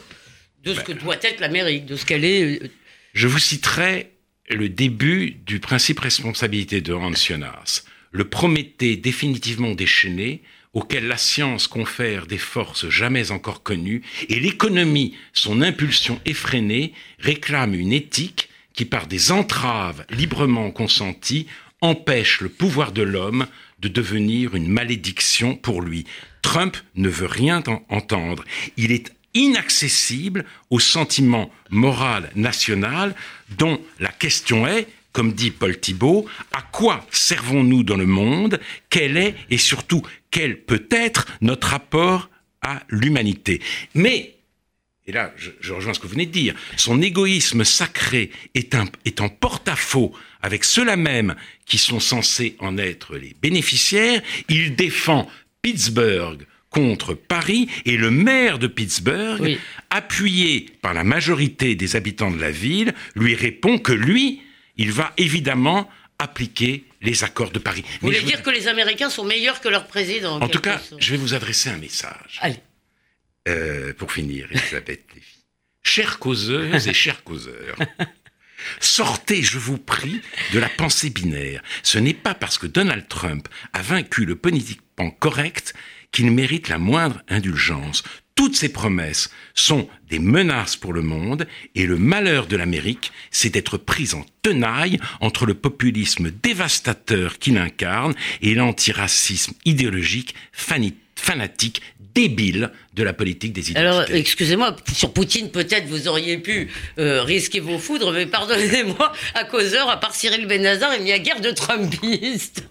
de 0.61 0.73
ce 0.73 0.81
que 0.81 0.91
doit 0.91 1.15
être 1.21 1.39
l'Amérique, 1.39 1.85
de 1.85 1.95
ce 1.95 2.05
qu'elle 2.05 2.25
est. 2.25 2.63
euh, 2.63 2.67
Je 3.13 3.27
vous 3.29 3.39
citerai 3.39 4.11
le 4.49 4.67
début 4.67 5.37
du 5.45 5.61
principe 5.61 6.01
responsabilité 6.01 6.81
de 6.81 6.93
Hans 6.93 7.13
Jonas, 7.13 7.85
le 8.15 8.23
Prométhée 8.23 8.95
définitivement 8.95 9.71
déchaîné, 9.71 10.41
auquel 10.71 11.05
la 11.07 11.17
science 11.17 11.67
confère 11.67 12.27
des 12.27 12.37
forces 12.37 12.87
jamais 12.87 13.31
encore 13.31 13.61
connues, 13.61 14.03
et 14.29 14.39
l'économie, 14.39 15.15
son 15.33 15.61
impulsion 15.61 16.21
effrénée, 16.25 16.93
réclame 17.19 17.73
une 17.73 17.91
éthique 17.91 18.47
qui, 18.73 18.85
par 18.85 19.07
des 19.07 19.33
entraves 19.33 20.05
librement 20.11 20.71
consenties, 20.71 21.47
empêche 21.81 22.39
le 22.39 22.47
pouvoir 22.47 22.93
de 22.93 23.01
l'homme 23.01 23.47
de 23.79 23.89
devenir 23.89 24.55
une 24.55 24.69
malédiction 24.69 25.55
pour 25.57 25.81
lui. 25.81 26.05
Trump 26.41 26.77
ne 26.95 27.09
veut 27.09 27.27
rien 27.27 27.61
en- 27.67 27.83
entendre. 27.89 28.45
Il 28.77 28.93
est 28.93 29.11
inaccessible 29.33 30.45
au 30.69 30.79
sentiment 30.79 31.51
moral 31.69 32.31
national 32.35 33.13
dont 33.57 33.81
la 33.99 34.11
question 34.11 34.65
est, 34.65 34.87
comme 35.15 35.31
dit 35.31 35.49
Paul 35.49 35.79
Thibault, 35.79 36.25
à 36.51 36.61
quoi 36.61 37.07
servons-nous 37.09 37.83
dans 37.83 37.95
le 37.95 38.05
monde? 38.05 38.59
Quel 38.89 39.15
est 39.15 39.33
et 39.49 39.57
surtout 39.57 40.01
quel 40.29 40.59
peut 40.59 40.85
être 40.91 41.25
notre 41.39 41.69
rapport 41.69 42.29
à 42.61 42.83
l'humanité? 42.89 43.61
Mais 43.93 44.33
et 45.07 45.13
là, 45.13 45.31
je, 45.37 45.51
je 45.61 45.71
rejoins 45.71 45.93
ce 45.93 45.99
que 45.99 46.07
vous 46.07 46.13
venez 46.13 46.25
de 46.25 46.31
dire, 46.31 46.53
son 46.75 47.01
égoïsme 47.01 47.63
sacré 47.63 48.29
est, 48.55 48.75
un, 48.75 48.85
est 49.05 49.21
en 49.21 49.29
porte-à-faux 49.29 50.11
avec 50.41 50.65
ceux-là 50.65 50.97
même 50.97 51.35
qui 51.65 51.77
sont 51.77 52.01
censés 52.01 52.57
en 52.59 52.77
être 52.77 53.15
les 53.15 53.35
bénéficiaires. 53.41 54.21
Il 54.49 54.75
défend 54.75 55.29
Pittsburgh 55.61 56.45
contre 56.71 57.13
Paris 57.13 57.69
et 57.85 57.95
le 57.95 58.11
maire 58.11 58.59
de 58.59 58.67
Pittsburgh, 58.67 59.39
Oui. 59.41 59.57
appuyé 59.91 60.65
par 60.81 60.93
la 60.93 61.05
majorité 61.05 61.75
des 61.75 61.95
habitants 61.95 62.31
de 62.31 62.41
la 62.41 62.51
ville, 62.51 62.93
lui 63.15 63.33
répond 63.35 63.77
que 63.77 63.93
lui, 63.93 64.41
il 64.77 64.91
va 64.91 65.13
évidemment 65.17 65.89
appliquer 66.19 66.85
les 67.01 67.23
accords 67.23 67.51
de 67.51 67.59
Paris. 67.59 67.83
Vous 68.01 68.09
Mais 68.09 68.19
voulez 68.19 68.31
dire 68.31 68.41
que 68.41 68.49
les 68.49 68.67
Américains 68.67 69.09
sont 69.09 69.25
meilleurs 69.25 69.61
que 69.61 69.67
leur 69.67 69.87
président 69.87 70.41
en 70.41 70.47
tout 70.47 70.59
cas, 70.59 70.81
je 70.97 71.11
vais 71.11 71.17
vous 71.17 71.33
adresser 71.33 71.69
un 71.69 71.77
message. 71.77 72.39
Allez. 72.41 72.59
Euh, 73.47 73.93
pour 73.93 74.11
finir, 74.11 74.47
Elisabeth 74.51 75.03
Lévy. 75.13 75.27
Chères 75.83 76.17
causeuses 76.17 76.87
et 76.87 76.93
chers 76.93 77.23
causeurs, 77.23 77.77
sortez, 78.79 79.43
je 79.43 79.59
vous 79.59 79.77
prie, 79.77 80.19
de 80.51 80.57
la 80.57 80.69
pensée 80.69 81.11
binaire. 81.11 81.61
Ce 81.83 81.99
n'est 81.99 82.15
pas 82.15 82.33
parce 82.33 82.57
que 82.57 82.65
Donald 82.65 83.07
Trump 83.07 83.47
a 83.71 83.83
vaincu 83.83 84.25
le 84.25 84.35
politiquement 84.35 85.11
correct 85.11 85.75
qu'il 86.11 86.31
mérite 86.31 86.69
la 86.69 86.77
moindre 86.77 87.21
indulgence. 87.29 88.03
Toutes 88.35 88.55
ces 88.55 88.69
promesses 88.69 89.29
sont 89.53 89.87
des 90.09 90.19
menaces 90.19 90.75
pour 90.75 90.91
le 90.91 91.01
monde 91.01 91.47
et 91.73 91.85
le 91.85 91.97
malheur 91.97 92.47
de 92.47 92.57
l'Amérique, 92.57 93.13
c'est 93.31 93.49
d'être 93.49 93.77
prise 93.77 94.13
en 94.13 94.25
tenaille 94.41 94.99
entre 95.21 95.45
le 95.45 95.53
populisme 95.53 96.31
dévastateur 96.43 97.39
qu'il 97.39 97.57
incarne 97.57 98.13
et 98.41 98.53
l'antiracisme 98.53 99.53
idéologique 99.63 100.35
fani- 100.51 100.95
fanatique 101.17 101.81
débile 102.13 102.71
de 102.93 103.03
la 103.03 103.11
politique 103.11 103.51
des 103.51 103.59
identités. 103.71 103.79
Alors, 103.79 104.03
excusez-moi, 104.09 104.73
sur 104.93 105.11
Poutine, 105.11 105.51
peut-être 105.51 105.85
vous 105.87 106.07
auriez 106.07 106.37
pu 106.37 106.69
euh, 106.97 107.21
risquer 107.23 107.59
vos 107.59 107.77
foudres, 107.77 108.13
mais 108.13 108.25
pardonnez-moi, 108.25 109.11
à 109.33 109.43
causeur, 109.43 109.89
à 109.89 109.99
part 109.99 110.15
Cyril 110.15 110.47
Benazar, 110.47 110.95
il 110.95 111.03
n'y 111.03 111.11
a 111.11 111.19
guère 111.19 111.41
de 111.41 111.51
Trumpistes. 111.51 112.63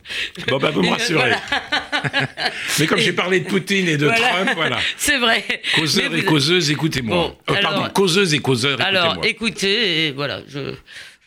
Bon, 0.48 0.56
bah, 0.58 0.70
vous 0.70 0.82
me 0.82 0.88
rassurez. 0.88 1.14
voilà. 1.14 1.42
Mais 2.78 2.86
comme 2.86 2.98
j'ai 2.98 3.12
parlé 3.12 3.40
de 3.40 3.46
Poutine 3.46 3.86
et 3.88 3.96
de 3.98 4.06
Voilà. 4.06 4.28
Trump, 4.28 4.50
voilà. 4.54 4.78
C'est 4.96 5.18
vrai. 5.18 5.44
Causeurs 5.74 6.10
Mais 6.10 6.20
et 6.20 6.24
causeuses, 6.24 6.70
écoutez-moi. 6.70 7.14
Bon, 7.16 7.36
Euh, 7.54 7.60
pardon, 7.60 7.80
alors- 7.82 7.92
causeuses 7.92 8.32
et 8.34 8.38
causeurs, 8.38 8.80
Alors, 8.80 9.14
écoutez-moi. 9.14 9.26
écoutez, 9.28 10.06
et 10.06 10.12
voilà, 10.12 10.40
je- 10.48 10.74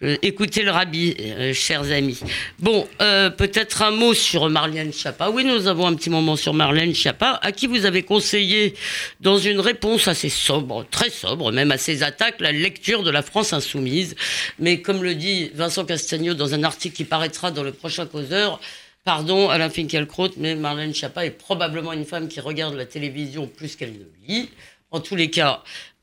écoutez 0.01 0.63
le 0.63 0.71
rabbi, 0.71 1.15
euh, 1.19 1.53
chers 1.53 1.91
amis. 1.91 2.19
Bon, 2.59 2.87
euh, 3.01 3.29
peut-être 3.29 3.81
un 3.81 3.91
mot 3.91 4.13
sur 4.13 4.49
Marlène 4.49 4.93
Schiappa. 4.93 5.29
Oui, 5.29 5.43
nous 5.43 5.67
avons 5.67 5.87
un 5.87 5.95
petit 5.95 6.09
moment 6.09 6.35
sur 6.35 6.53
Marlène 6.53 6.93
Schiappa, 6.93 7.39
à 7.41 7.51
qui 7.51 7.67
vous 7.67 7.85
avez 7.85 8.03
conseillé, 8.03 8.75
dans 9.21 9.37
une 9.37 9.59
réponse 9.59 10.07
assez 10.07 10.29
sobre, 10.29 10.85
très 10.89 11.09
sobre, 11.09 11.51
même 11.51 11.71
à 11.71 11.77
ses 11.77 12.03
attaques, 12.03 12.39
la 12.39 12.51
lecture 12.51 13.03
de 13.03 13.09
la 13.09 13.21
France 13.21 13.53
insoumise. 13.53 14.15
Mais 14.59 14.81
comme 14.81 15.03
le 15.03 15.15
dit 15.15 15.51
Vincent 15.55 15.85
Castagno 15.85 16.33
dans 16.33 16.53
un 16.53 16.63
article 16.63 16.95
qui 16.95 17.03
paraîtra 17.03 17.51
dans 17.51 17.63
le 17.63 17.71
prochain 17.71 18.05
causeur, 18.05 18.59
Pardon, 19.03 19.49
Alain 19.49 19.69
Finkielkraut, 19.69 20.31
mais 20.35 20.53
Marlène 20.55 20.93
Schiappa 20.93 21.25
est 21.25 21.31
probablement 21.31 21.93
une 21.93 22.03
femme 22.03 22.27
qui 22.27 22.41
regarde 22.41 22.75
la 22.75 22.85
télévision 22.85 23.47
plus 23.47 23.77
qu'elle 23.77 23.93
ne 23.93 24.27
lit. 24.27 24.49
En 24.91 24.99
tous 24.99 25.15
les 25.15 25.29
cas, 25.29 25.63
euh, 25.63 25.63
euh, 25.63 25.96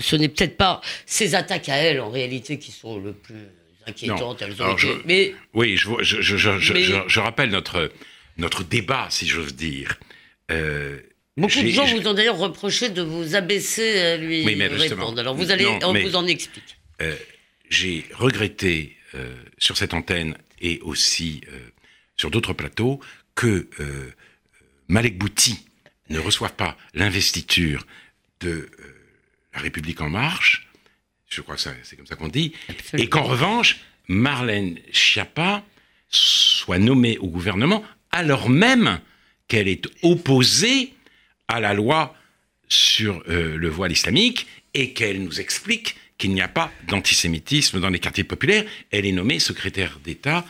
ce 0.00 0.16
n'est 0.16 0.28
peut-être 0.28 0.56
pas 0.56 0.80
ses 1.06 1.34
attaques 1.34 1.68
à 1.68 1.76
elle, 1.76 2.00
en 2.00 2.10
réalité, 2.10 2.58
qui 2.58 2.72
sont 2.72 2.98
le 2.98 3.12
plus 3.12 3.34
inquiétantes. 3.86 4.40
Non. 4.40 4.46
Elles 4.46 4.60
ont 4.62 4.64
Alors, 4.64 4.78
été- 4.78 4.88
je- 4.88 5.02
Mais 5.06 5.34
Oui, 5.54 5.76
je, 5.76 7.20
rappelle 7.20 7.50
notre, 7.50 7.90
notre 8.36 8.64
débat, 8.64 9.06
si 9.10 9.26
j'ose 9.26 9.54
dire. 9.54 9.98
Euh, 10.50 10.98
beaucoup 11.36 11.62
de 11.62 11.68
gens 11.68 11.84
vous 11.86 12.06
ont 12.08 12.14
d'ailleurs 12.14 12.38
reproché 12.38 12.88
de 12.90 13.02
vous 13.02 13.34
abaisser 13.34 13.98
à 14.00 14.16
lui 14.16 14.44
Oui, 14.44 14.56
mais 14.56 14.66
répondre. 14.68 15.18
Alors 15.20 15.34
vous 15.34 15.50
allez, 15.50 15.64
Non, 15.64 15.78
on 15.82 15.92
vous 15.94 16.16
en 16.16 16.26
explique. 16.26 16.76
euh, 17.02 17.14
j'ai 17.70 18.04
regretté 18.14 18.96
euh, 19.14 19.34
sur 19.58 19.76
cette 19.76 19.94
antenne 19.94 20.36
et 20.60 20.80
aussi 20.82 21.42
euh, 21.52 21.58
sur 22.16 22.30
d'autres 22.30 22.52
plateaux 22.54 22.98
que 23.34 23.68
euh, 23.80 24.10
Malek 24.88 25.16
Bouti 25.18 25.58
ne 26.10 26.18
reçoive 26.18 26.54
pas 26.54 26.76
l'investiture 26.94 27.86
de 28.40 28.48
euh, 28.50 28.68
la 29.54 29.60
République 29.60 30.00
en 30.00 30.08
marche, 30.10 30.68
je 31.28 31.40
crois 31.40 31.56
que 31.56 31.60
ça- 31.60 31.74
c'est 31.82 31.96
comme 31.96 32.06
ça 32.06 32.16
qu'on 32.16 32.28
dit, 32.28 32.52
Absolument. 32.68 33.04
et 33.06 33.08
qu'en 33.08 33.22
revanche, 33.24 33.80
Marlène 34.08 34.78
Schiappa 34.92 35.62
soit 36.10 36.78
nommée 36.78 37.18
au 37.18 37.26
gouvernement 37.28 37.84
alors 38.10 38.48
même 38.48 39.00
qu'elle 39.48 39.68
est 39.68 39.86
opposée 40.02 40.94
à 41.48 41.60
la 41.60 41.74
loi 41.74 42.14
sur 42.68 43.22
le 43.26 43.68
voile 43.68 43.92
islamique 43.92 44.46
et 44.74 44.92
qu'elle 44.94 45.22
nous 45.22 45.40
explique 45.40 45.96
qu'il 46.16 46.32
n'y 46.32 46.40
a 46.40 46.48
pas 46.48 46.72
d'antisémitisme 46.86 47.80
dans 47.80 47.88
les 47.90 47.98
quartiers 47.98 48.24
populaires. 48.24 48.64
Elle 48.90 49.06
est 49.06 49.12
nommée 49.12 49.38
secrétaire 49.38 49.98
d'État 50.02 50.44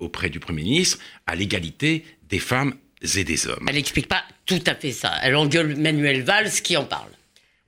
auprès 0.00 0.28
du 0.30 0.40
Premier 0.40 0.62
ministre 0.64 0.98
à 1.26 1.34
l'égalité 1.36 2.04
des 2.28 2.38
femmes 2.40 2.74
et 3.02 3.24
des 3.24 3.46
hommes. 3.46 3.64
Elle 3.68 3.74
n'explique 3.74 4.08
pas 4.08 4.24
tout 4.46 4.62
à 4.66 4.74
fait 4.74 4.92
ça. 4.92 5.14
Elle 5.22 5.36
engueule 5.36 5.76
Manuel 5.76 6.22
Valls 6.22 6.50
qui 6.62 6.76
en 6.76 6.84
parle. 6.84 7.10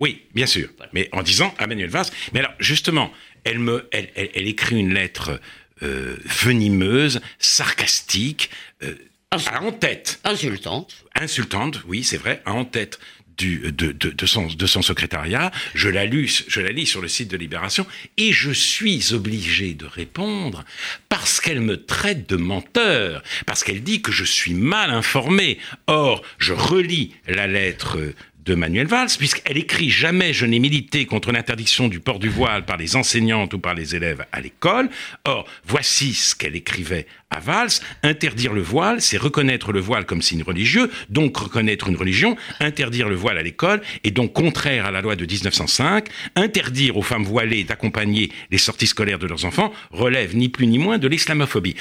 Oui, 0.00 0.22
bien 0.34 0.46
sûr. 0.46 0.68
Mais 0.92 1.08
en 1.12 1.22
disant 1.22 1.54
à 1.58 1.66
Manuel 1.66 1.90
Valls. 1.90 2.06
Mais 2.32 2.40
alors, 2.40 2.52
justement, 2.60 3.12
elle, 3.44 3.58
me, 3.58 3.88
elle, 3.92 4.10
elle, 4.14 4.46
écrit 4.46 4.78
une 4.78 4.94
lettre 4.94 5.40
euh, 5.82 6.16
venimeuse, 6.24 7.20
sarcastique, 7.38 8.50
euh, 8.82 8.94
en 9.30 9.72
tête. 9.72 10.20
Insultante. 10.24 11.04
Insultante, 11.14 11.82
oui, 11.86 12.02
c'est 12.02 12.16
vrai, 12.16 12.42
en 12.46 12.64
tête 12.64 12.98
de, 13.38 14.26
son, 14.26 14.82
secrétariat. 14.82 15.50
Je 15.74 15.88
la, 15.88 16.04
lu, 16.04 16.30
je 16.46 16.60
la 16.60 16.70
lis 16.70 16.86
sur 16.86 17.00
le 17.00 17.08
site 17.08 17.30
de 17.30 17.36
Libération 17.36 17.86
et 18.16 18.32
je 18.32 18.50
suis 18.50 19.12
obligé 19.12 19.74
de 19.74 19.86
répondre 19.86 20.64
parce 21.08 21.40
qu'elle 21.40 21.60
me 21.60 21.84
traite 21.84 22.28
de 22.28 22.36
menteur, 22.36 23.22
parce 23.46 23.64
qu'elle 23.64 23.82
dit 23.82 24.02
que 24.02 24.12
je 24.12 24.24
suis 24.24 24.54
mal 24.54 24.90
informé. 24.90 25.58
Or, 25.86 26.22
je 26.38 26.52
relis 26.52 27.14
la 27.26 27.46
lettre 27.46 27.98
de 28.48 28.54
Manuel 28.54 28.86
Valls, 28.86 29.10
puisqu'elle 29.18 29.58
écrit 29.58 29.90
jamais 29.90 30.32
je 30.32 30.46
n'ai 30.46 30.58
milité 30.58 31.04
contre 31.04 31.32
l'interdiction 31.32 31.86
du 31.86 32.00
port 32.00 32.18
du 32.18 32.30
voile 32.30 32.64
par 32.64 32.78
les 32.78 32.96
enseignantes 32.96 33.52
ou 33.52 33.58
par 33.58 33.74
les 33.74 33.94
élèves 33.94 34.24
à 34.32 34.40
l'école. 34.40 34.88
Or, 35.26 35.46
voici 35.66 36.14
ce 36.14 36.34
qu'elle 36.34 36.56
écrivait 36.56 37.06
à 37.30 37.40
Valls. 37.40 37.68
Interdire 38.02 38.54
le 38.54 38.62
voile, 38.62 39.02
c'est 39.02 39.18
reconnaître 39.18 39.70
le 39.70 39.80
voile 39.80 40.06
comme 40.06 40.22
signe 40.22 40.42
religieux, 40.42 40.90
donc 41.10 41.36
reconnaître 41.36 41.88
une 41.88 41.96
religion. 41.96 42.36
Interdire 42.58 43.10
le 43.10 43.16
voile 43.16 43.36
à 43.36 43.42
l'école 43.42 43.82
est 44.02 44.12
donc 44.12 44.32
contraire 44.32 44.86
à 44.86 44.90
la 44.90 45.02
loi 45.02 45.14
de 45.14 45.26
1905. 45.26 46.08
Interdire 46.34 46.96
aux 46.96 47.02
femmes 47.02 47.24
voilées 47.24 47.64
d'accompagner 47.64 48.32
les 48.50 48.58
sorties 48.58 48.86
scolaires 48.86 49.18
de 49.18 49.26
leurs 49.26 49.44
enfants 49.44 49.72
relève 49.90 50.34
ni 50.34 50.48
plus 50.48 50.66
ni 50.66 50.78
moins 50.78 50.96
de 50.96 51.06
l'islamophobie. 51.06 51.76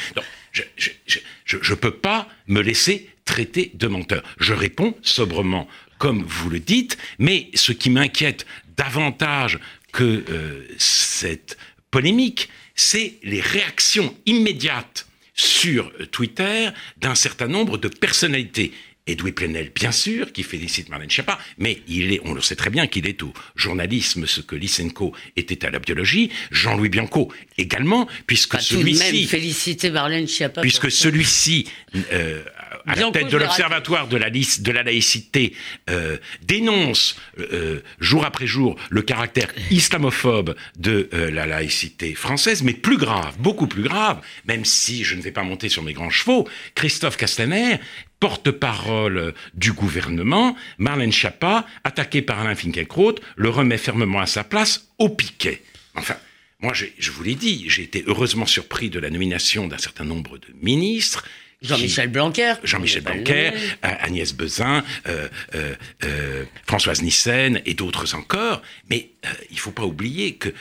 Je 0.51 1.55
ne 1.55 1.75
peux 1.75 1.91
pas 1.91 2.27
me 2.47 2.59
laisser 2.59 3.07
traiter 3.23 3.71
de 3.75 3.87
menteur. 3.87 4.23
Je 4.39 4.53
réponds 4.53 4.95
sobrement 5.01 5.67
comme 5.97 6.23
vous 6.23 6.49
le 6.49 6.59
dites, 6.59 6.97
mais 7.19 7.49
ce 7.53 7.71
qui 7.71 7.89
m'inquiète 7.89 8.45
davantage 8.75 9.59
que 9.91 10.23
euh, 10.29 10.67
cette 10.77 11.57
polémique, 11.91 12.49
c'est 12.75 13.15
les 13.23 13.41
réactions 13.41 14.15
immédiates 14.25 15.07
sur 15.33 15.91
Twitter 16.11 16.69
d'un 16.97 17.15
certain 17.15 17.47
nombre 17.47 17.77
de 17.77 17.87
personnalités. 17.87 18.71
Edoui 19.07 19.31
Plenel, 19.31 19.71
bien 19.73 19.91
sûr, 19.91 20.33
qui 20.33 20.43
félicite 20.43 20.89
Marlène 20.89 21.09
Schiappa, 21.09 21.39
mais 21.57 21.81
il 21.87 22.11
est, 22.11 22.19
on 22.25 22.33
le 22.33 22.41
sait 22.41 22.57
très 22.57 22.69
bien 22.69 22.87
qu'il 22.87 23.07
est 23.07 23.23
au 23.23 23.33
journalisme 23.55 24.27
ce 24.27 24.41
que 24.41 24.55
Lysenko 24.55 25.13
était 25.37 25.65
à 25.65 25.69
la 25.69 25.79
biologie. 25.79 26.29
Jean-Louis 26.51 26.89
Bianco 26.89 27.31
également, 27.57 28.07
puisque 28.27 28.59
celui-ci. 28.59 29.25
féliciter 29.27 29.91
Marlène 29.91 30.27
Schiappa. 30.27 30.61
Puisque 30.61 30.91
celui-ci 30.91 31.67
euh, 32.11 32.43
à 32.87 32.95
la 32.95 33.11
tête 33.11 33.29
de 33.29 33.37
l'Observatoire 33.37 34.07
de 34.07 34.17
la, 34.17 34.29
de 34.29 34.71
la 34.71 34.83
laïcité, 34.83 35.53
euh, 35.89 36.17
dénonce 36.43 37.17
euh, 37.39 37.81
jour 37.99 38.25
après 38.25 38.47
jour 38.47 38.77
le 38.89 39.01
caractère 39.01 39.49
islamophobe 39.69 40.55
de 40.77 41.09
euh, 41.13 41.29
la 41.29 41.45
laïcité 41.45 42.15
française, 42.15 42.63
mais 42.63 42.73
plus 42.73 42.97
grave, 42.97 43.35
beaucoup 43.39 43.67
plus 43.67 43.83
grave, 43.83 44.21
même 44.45 44.65
si 44.65 45.03
je 45.03 45.15
ne 45.15 45.21
vais 45.21 45.31
pas 45.31 45.43
monter 45.43 45.69
sur 45.69 45.83
mes 45.83 45.93
grands 45.93 46.09
chevaux, 46.09 46.47
Christophe 46.75 47.17
Castaner, 47.17 47.79
porte-parole 48.19 49.33
du 49.53 49.73
gouvernement, 49.73 50.55
Marlène 50.77 51.11
Schiappa, 51.11 51.65
attaqué 51.83 52.21
par 52.21 52.39
Alain 52.39 52.55
Finkielkraut, 52.55 53.15
le 53.35 53.49
remet 53.49 53.77
fermement 53.77 54.21
à 54.21 54.25
sa 54.25 54.43
place 54.43 54.87
au 54.97 55.09
piquet. 55.09 55.61
Enfin, 55.93 56.15
moi, 56.59 56.73
je 56.73 57.11
vous 57.11 57.21
l'ai 57.21 57.35
dit, 57.35 57.65
j'ai 57.67 57.83
été 57.83 58.03
heureusement 58.07 58.47
surpris 58.47 58.89
de 58.89 58.99
la 58.99 59.11
nomination 59.11 59.67
d'un 59.67 59.77
certain 59.77 60.05
nombre 60.05 60.39
de 60.39 60.47
ministres 60.59 61.23
Jean-Michel 61.61 62.09
Blanquer. 62.09 62.53
Jean-Michel 62.63 63.03
Blanquer, 63.03 63.51
Agnès 63.81 64.33
Bezin, 64.33 64.83
euh, 65.07 65.27
euh, 65.55 65.75
euh, 66.03 66.45
Françoise 66.65 67.01
Nissen 67.01 67.61
et 67.65 67.73
d'autres 67.73 68.15
encore. 68.15 68.61
Mais 68.89 69.09
il 69.49 69.55
ne 69.55 69.59
faut 69.59 69.71
pas 69.71 69.85
oublier 69.85 70.35
que 70.35 70.53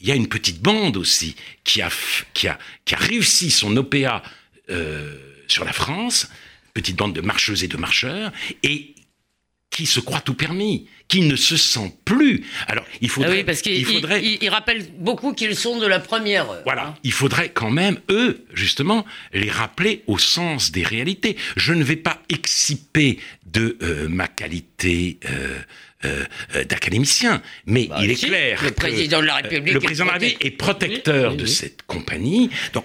il 0.00 0.06
y 0.06 0.12
a 0.12 0.14
une 0.14 0.28
petite 0.28 0.60
bande 0.60 0.96
aussi 0.96 1.34
qui 1.64 1.82
a, 1.82 1.90
qui 2.32 2.46
a, 2.46 2.58
qui 2.84 2.94
a 2.94 2.98
réussi 2.98 3.50
son 3.50 3.76
OPA 3.76 4.22
sur 5.48 5.64
la 5.64 5.72
France, 5.72 6.28
petite 6.74 6.96
bande 6.96 7.12
de 7.12 7.20
marcheuses 7.20 7.64
et 7.64 7.68
de 7.68 7.76
marcheurs, 7.76 8.30
et 8.62 8.94
qui 9.70 9.86
se 9.86 10.00
croit 10.00 10.20
tout 10.20 10.34
permis, 10.34 10.86
qui 11.08 11.22
ne 11.22 11.36
se 11.36 11.56
sent 11.56 11.94
plus. 12.04 12.44
Alors, 12.66 12.84
il 13.00 13.08
faudrait. 13.08 13.30
Ah 13.30 13.34
oui, 13.36 13.44
parce 13.44 13.62
qu'il 13.62 13.84
faudrait... 13.84 14.22
il, 14.24 14.48
rappelle 14.48 14.86
beaucoup 14.98 15.32
qu'ils 15.32 15.56
sont 15.56 15.78
de 15.78 15.86
la 15.86 16.00
première 16.00 16.50
heure. 16.50 16.62
Voilà. 16.64 16.88
Hein. 16.88 16.94
Il 17.04 17.12
faudrait 17.12 17.50
quand 17.50 17.70
même, 17.70 17.98
eux, 18.10 18.44
justement, 18.52 19.04
les 19.32 19.50
rappeler 19.50 20.02
au 20.06 20.18
sens 20.18 20.72
des 20.72 20.82
réalités. 20.82 21.36
Je 21.56 21.72
ne 21.72 21.84
vais 21.84 21.96
pas 21.96 22.20
exciper 22.28 23.18
de 23.46 23.78
euh, 23.82 24.08
ma 24.08 24.28
qualité. 24.28 25.18
Euh, 25.30 25.58
euh, 26.04 26.24
euh, 26.54 26.62
d'académicien. 26.62 27.42
Mais 27.66 27.88
bah, 27.88 27.98
il 28.00 28.12
est 28.12 28.14
clair 28.14 28.62
le 28.62 28.70
président 28.70 29.20
de 29.20 29.26
la 29.26 29.34
République, 29.34 29.74
le 29.74 29.80
président 29.80 30.04
de 30.04 30.10
la 30.10 30.14
République 30.14 30.44
est 30.44 30.52
protecteur 30.52 31.34
de 31.34 31.44
cette 31.44 31.82
compagnie. 31.82 32.50
Donc, 32.72 32.84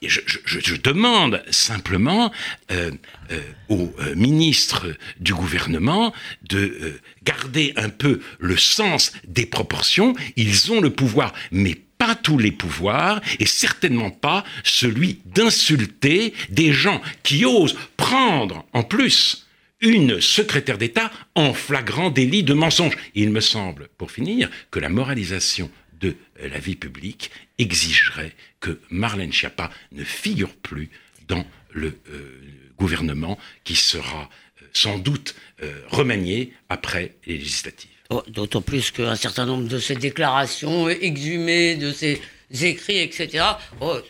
je, 0.00 0.20
je, 0.46 0.76
demande 0.76 1.42
simplement 1.50 2.32
euh, 2.70 2.92
euh, 3.30 3.40
aux 3.68 3.94
ministres 4.16 4.86
du 5.18 5.34
gouvernement 5.34 6.14
de 6.48 6.98
garder 7.24 7.74
un 7.76 7.90
peu 7.90 8.22
le 8.38 8.56
sens 8.56 9.12
des 9.28 9.44
proportions. 9.44 10.14
Ils 10.36 10.72
ont 10.72 10.80
le 10.80 10.88
pouvoir, 10.88 11.34
mais 11.52 11.76
pas 11.98 12.14
tous 12.14 12.38
les 12.38 12.52
pouvoirs 12.52 13.20
et 13.38 13.44
certainement 13.44 14.10
pas 14.10 14.44
celui 14.64 15.20
d'insulter 15.26 16.32
des 16.48 16.72
gens 16.72 17.02
qui 17.22 17.44
osent 17.44 17.76
prendre 17.98 18.64
en 18.72 18.82
plus 18.82 19.46
une 19.80 20.20
secrétaire 20.20 20.78
d'État 20.78 21.10
en 21.34 21.52
flagrant 21.54 22.10
délit 22.10 22.42
de 22.42 22.54
mensonge. 22.54 22.96
Il 23.14 23.30
me 23.30 23.40
semble, 23.40 23.88
pour 23.98 24.10
finir, 24.10 24.50
que 24.70 24.78
la 24.78 24.88
moralisation 24.88 25.70
de 26.00 26.16
la 26.40 26.58
vie 26.58 26.76
publique 26.76 27.30
exigerait 27.58 28.32
que 28.60 28.78
Marlène 28.90 29.32
Schiappa 29.32 29.70
ne 29.92 30.04
figure 30.04 30.54
plus 30.54 30.90
dans 31.28 31.44
le 31.72 31.98
euh, 32.10 32.40
gouvernement 32.78 33.38
qui 33.64 33.76
sera 33.76 34.28
euh, 34.62 34.66
sans 34.72 34.98
doute 34.98 35.34
euh, 35.62 35.72
remanié 35.88 36.52
après 36.68 37.14
les 37.26 37.38
législatives. 37.38 37.90
Oh, 38.08 38.22
d'autant 38.26 38.62
plus 38.62 38.90
qu'un 38.90 39.14
certain 39.14 39.46
nombre 39.46 39.68
de 39.68 39.78
ces 39.78 39.94
déclarations 39.94 40.88
exhumées, 40.88 41.76
de 41.76 41.92
ces 41.92 42.20
écrits, 42.50 42.98
etc., 42.98 43.44
euh, 43.82 44.00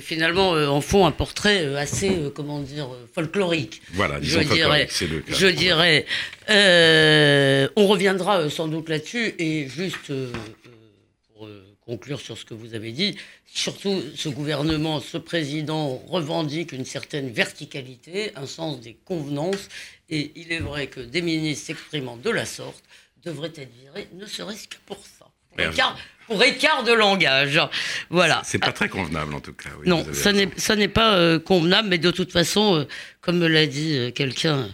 finalement 0.00 0.54
euh, 0.54 0.68
en 0.68 0.80
font 0.80 1.06
un 1.06 1.12
portrait 1.12 1.64
euh, 1.64 1.76
assez, 1.76 2.12
comment 2.34 2.60
dire, 2.60 2.88
folklorique. 3.14 3.82
Voilà, 3.92 4.18
je 4.20 4.40
dirais. 4.40 4.86
C'est 4.90 5.06
le 5.06 5.20
cas. 5.20 5.34
Je 5.34 5.46
dirais. 5.46 6.06
on 7.76 7.86
reviendra 7.86 8.48
sans 8.50 8.68
doute 8.68 8.88
là-dessus 8.88 9.34
et 9.38 9.68
juste 9.68 10.12
pour 11.34 11.48
conclure 11.86 12.20
sur 12.20 12.36
ce 12.36 12.44
que 12.44 12.54
vous 12.54 12.74
avez 12.74 12.90
dit, 12.90 13.16
surtout 13.46 14.02
ce 14.16 14.28
gouvernement, 14.28 15.00
ce 15.00 15.18
président 15.18 16.02
revendique 16.08 16.72
une 16.72 16.84
certaine 16.84 17.30
verticalité, 17.30 18.32
un 18.34 18.46
sens 18.46 18.80
des 18.80 18.94
convenances, 19.04 19.68
et 20.10 20.32
il 20.34 20.52
est 20.52 20.58
vrai 20.58 20.88
que 20.88 21.00
des 21.00 21.22
ministres 21.22 21.66
s'exprimant 21.66 22.16
de 22.16 22.30
la 22.30 22.44
sorte 22.44 22.82
devraient 23.24 23.52
être 23.54 23.72
virés, 23.84 24.08
ne 24.14 24.26
serait-ce 24.26 24.66
que 24.66 24.76
pour 24.84 24.98
ça 24.98 25.26
pour 26.26 26.42
écart 26.42 26.84
de 26.84 26.92
langage. 26.92 27.60
Voilà. 28.10 28.42
C'est 28.44 28.58
pas 28.58 28.72
très 28.72 28.88
convenable 28.88 29.34
en 29.34 29.40
tout 29.40 29.52
cas. 29.52 29.70
non, 29.84 30.04
ça 30.12 30.32
n'est, 30.32 30.48
ça 30.56 30.76
n'est 30.76 30.88
pas 30.88 31.16
euh, 31.16 31.38
convenable, 31.38 31.88
mais 31.88 31.98
de 31.98 32.10
toute 32.10 32.32
façon, 32.32 32.76
euh, 32.76 32.84
comme 33.20 33.38
me 33.38 33.48
l'a 33.48 33.66
dit 33.66 33.96
euh, 33.96 34.10
quelqu'un 34.10 34.68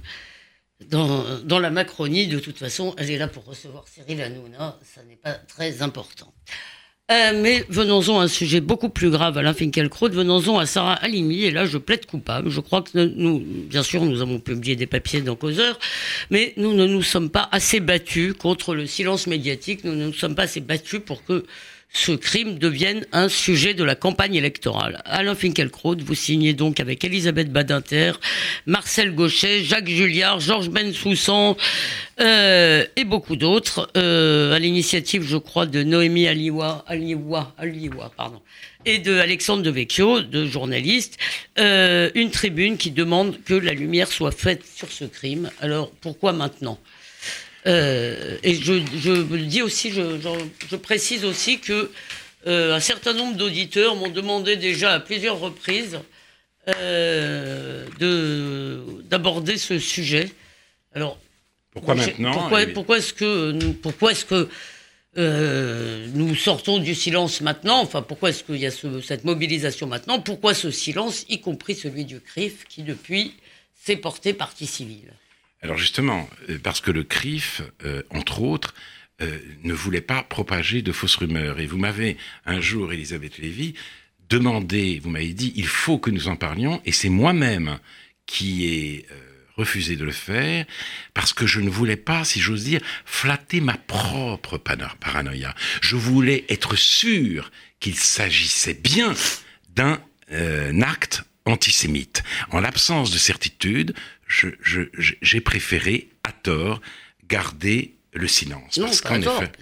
dans, 0.88 1.38
dans, 1.40 1.60
la 1.60 1.70
Macronie, 1.70 2.26
de 2.26 2.38
toute 2.38 2.58
façon, 2.58 2.94
elle 2.98 3.10
est 3.10 3.18
là 3.18 3.28
pour 3.28 3.44
recevoir 3.44 3.86
Cyril 3.86 4.20
Hanouna, 4.20 4.78
ça 4.82 5.02
n'est 5.04 5.16
pas 5.16 5.34
très 5.34 5.82
important. 5.82 6.32
Euh, 7.10 7.32
mais 7.42 7.64
venons-en 7.68 8.20
à 8.20 8.24
un 8.24 8.28
sujet 8.28 8.60
beaucoup 8.60 8.88
plus 8.88 9.10
grave, 9.10 9.36
Alain 9.36 9.52
Finkielkraut, 9.52 10.08
venons-en 10.08 10.58
à 10.58 10.66
Sarah 10.66 10.94
Halimi, 10.94 11.42
et 11.42 11.50
là 11.50 11.66
je 11.66 11.76
plaide 11.76 12.06
coupable. 12.06 12.48
Je 12.48 12.60
crois 12.60 12.82
que 12.82 12.90
nous, 12.96 13.40
bien 13.40 13.82
sûr, 13.82 14.04
nous 14.04 14.22
avons 14.22 14.38
publié 14.38 14.76
des 14.76 14.86
papiers 14.86 15.20
dans 15.20 15.34
Causeur, 15.34 15.78
mais 16.30 16.54
nous 16.56 16.72
ne 16.74 16.86
nous 16.86 17.02
sommes 17.02 17.28
pas 17.28 17.48
assez 17.50 17.80
battus 17.80 18.34
contre 18.34 18.74
le 18.74 18.86
silence 18.86 19.26
médiatique, 19.26 19.82
nous 19.84 19.94
ne 19.94 20.06
nous 20.06 20.12
sommes 20.12 20.36
pas 20.36 20.44
assez 20.44 20.60
battus 20.60 21.00
pour 21.04 21.24
que 21.24 21.44
ce 21.92 22.12
crime 22.12 22.58
devienne 22.58 23.06
un 23.12 23.28
sujet 23.28 23.74
de 23.74 23.84
la 23.84 23.94
campagne 23.94 24.34
électorale. 24.34 25.02
Alain 25.04 25.34
Finkielkraut, 25.34 25.96
vous 25.98 26.14
signez 26.14 26.54
donc 26.54 26.80
avec 26.80 27.04
Elisabeth 27.04 27.52
Badinter, 27.52 28.12
Marcel 28.66 29.14
Gauchet, 29.14 29.62
Jacques 29.62 29.88
Julliard, 29.88 30.40
Georges 30.40 30.70
Bensoussan 30.70 31.56
euh, 32.20 32.86
et 32.96 33.04
beaucoup 33.04 33.36
d'autres, 33.36 33.90
euh, 33.96 34.54
à 34.54 34.58
l'initiative, 34.58 35.22
je 35.22 35.36
crois, 35.36 35.66
de 35.66 35.82
Noémie 35.82 36.26
Aliwa, 36.26 36.84
Aliwa, 36.86 37.54
Aliwa, 37.58 38.10
pardon, 38.16 38.40
et 38.86 38.98
de 38.98 39.18
Alexandre 39.18 39.62
Devecchio, 39.62 40.22
de 40.22 40.46
journaliste, 40.46 41.18
euh, 41.58 42.10
une 42.14 42.30
tribune 42.30 42.78
qui 42.78 42.90
demande 42.90 43.42
que 43.44 43.54
la 43.54 43.74
lumière 43.74 44.08
soit 44.08 44.32
faite 44.32 44.62
sur 44.64 44.90
ce 44.90 45.04
crime. 45.04 45.50
Alors, 45.60 45.90
pourquoi 46.00 46.32
maintenant? 46.32 46.78
Et 47.64 48.54
je, 48.54 48.82
je, 48.96 49.36
dis 49.36 49.62
aussi, 49.62 49.90
je, 49.92 50.18
je, 50.68 50.76
précise 50.76 51.24
aussi 51.24 51.60
que 51.60 51.90
un 52.46 52.80
certain 52.80 53.12
nombre 53.12 53.36
d'auditeurs 53.36 53.94
m'ont 53.94 54.08
demandé 54.08 54.56
déjà 54.56 54.94
à 54.94 55.00
plusieurs 55.00 55.38
reprises 55.38 56.00
d'aborder 59.08 59.58
ce 59.58 59.78
sujet. 59.78 60.30
Alors, 60.94 61.18
pourquoi 61.72 61.94
maintenant 61.94 62.32
Pourquoi, 62.32 62.66
pourquoi 62.66 62.98
est-ce 62.98 63.14
que, 63.14 63.72
pourquoi 63.72 64.12
est-ce 64.12 64.24
que 64.26 64.48
euh, 65.18 66.06
nous 66.14 66.34
sortons 66.34 66.78
du 66.78 66.94
silence 66.94 67.40
maintenant? 67.40 67.80
Enfin, 67.80 68.02
pourquoi 68.02 68.30
est-ce 68.30 68.44
qu'il 68.44 68.56
y 68.56 68.66
a 68.66 68.70
cette 68.70 69.24
mobilisation 69.24 69.86
maintenant? 69.86 70.20
Pourquoi 70.20 70.54
ce 70.54 70.70
silence, 70.70 71.24
y 71.28 71.40
compris 71.40 71.74
celui 71.74 72.04
du 72.04 72.20
CRIF, 72.20 72.64
qui 72.66 72.82
depuis 72.82 73.34
s'est 73.74 73.96
porté 73.96 74.32
partie 74.32 74.66
civile 74.66 75.12
Alors 75.62 75.78
justement, 75.78 76.28
euh, 76.48 76.58
parce 76.62 76.80
que 76.80 76.90
le 76.90 77.04
CRIF, 77.04 77.62
euh, 77.84 78.02
entre 78.10 78.42
autres, 78.42 78.74
ne 79.62 79.72
voulait 79.72 80.00
pas 80.00 80.24
propager 80.24 80.82
de 80.82 80.90
fausses 80.90 81.14
rumeurs. 81.14 81.60
Et 81.60 81.66
vous 81.66 81.78
m'avez 81.78 82.16
un 82.44 82.60
jour, 82.60 82.92
Elisabeth 82.92 83.38
Lévy, 83.38 83.74
demandé, 84.28 84.98
vous 85.00 85.10
m'avez 85.10 85.32
dit, 85.32 85.52
il 85.54 85.68
faut 85.68 85.98
que 85.98 86.10
nous 86.10 86.26
en 86.26 86.34
parlions, 86.34 86.82
et 86.84 86.90
c'est 86.90 87.08
moi-même 87.08 87.78
qui 88.26 88.66
ai 88.66 89.06
refusé 89.56 89.96
de 89.96 90.04
le 90.04 90.12
faire 90.12 90.66
parce 91.14 91.32
que 91.32 91.46
je 91.46 91.60
ne 91.60 91.70
voulais 91.70 91.96
pas, 91.96 92.24
si 92.24 92.40
j'ose 92.40 92.64
dire, 92.64 92.80
flatter 93.04 93.60
ma 93.60 93.76
propre 93.76 94.58
paranoïa. 94.58 95.54
Je 95.80 95.96
voulais 95.96 96.44
être 96.48 96.76
sûr 96.76 97.50
qu'il 97.80 97.96
s'agissait 97.96 98.74
bien 98.74 99.14
d'un 99.70 100.00
euh, 100.32 100.80
acte 100.82 101.24
antisémite. 101.44 102.22
En 102.50 102.60
l'absence 102.60 103.10
de 103.10 103.18
certitude, 103.18 103.94
j'ai 104.26 105.40
préféré, 105.40 106.08
à 106.24 106.32
tort, 106.32 106.80
garder 107.28 107.94
le 108.12 108.28
silence. 108.28 108.78
parce 108.78 109.00
qu'en 109.00 109.20
effet, 109.20 109.52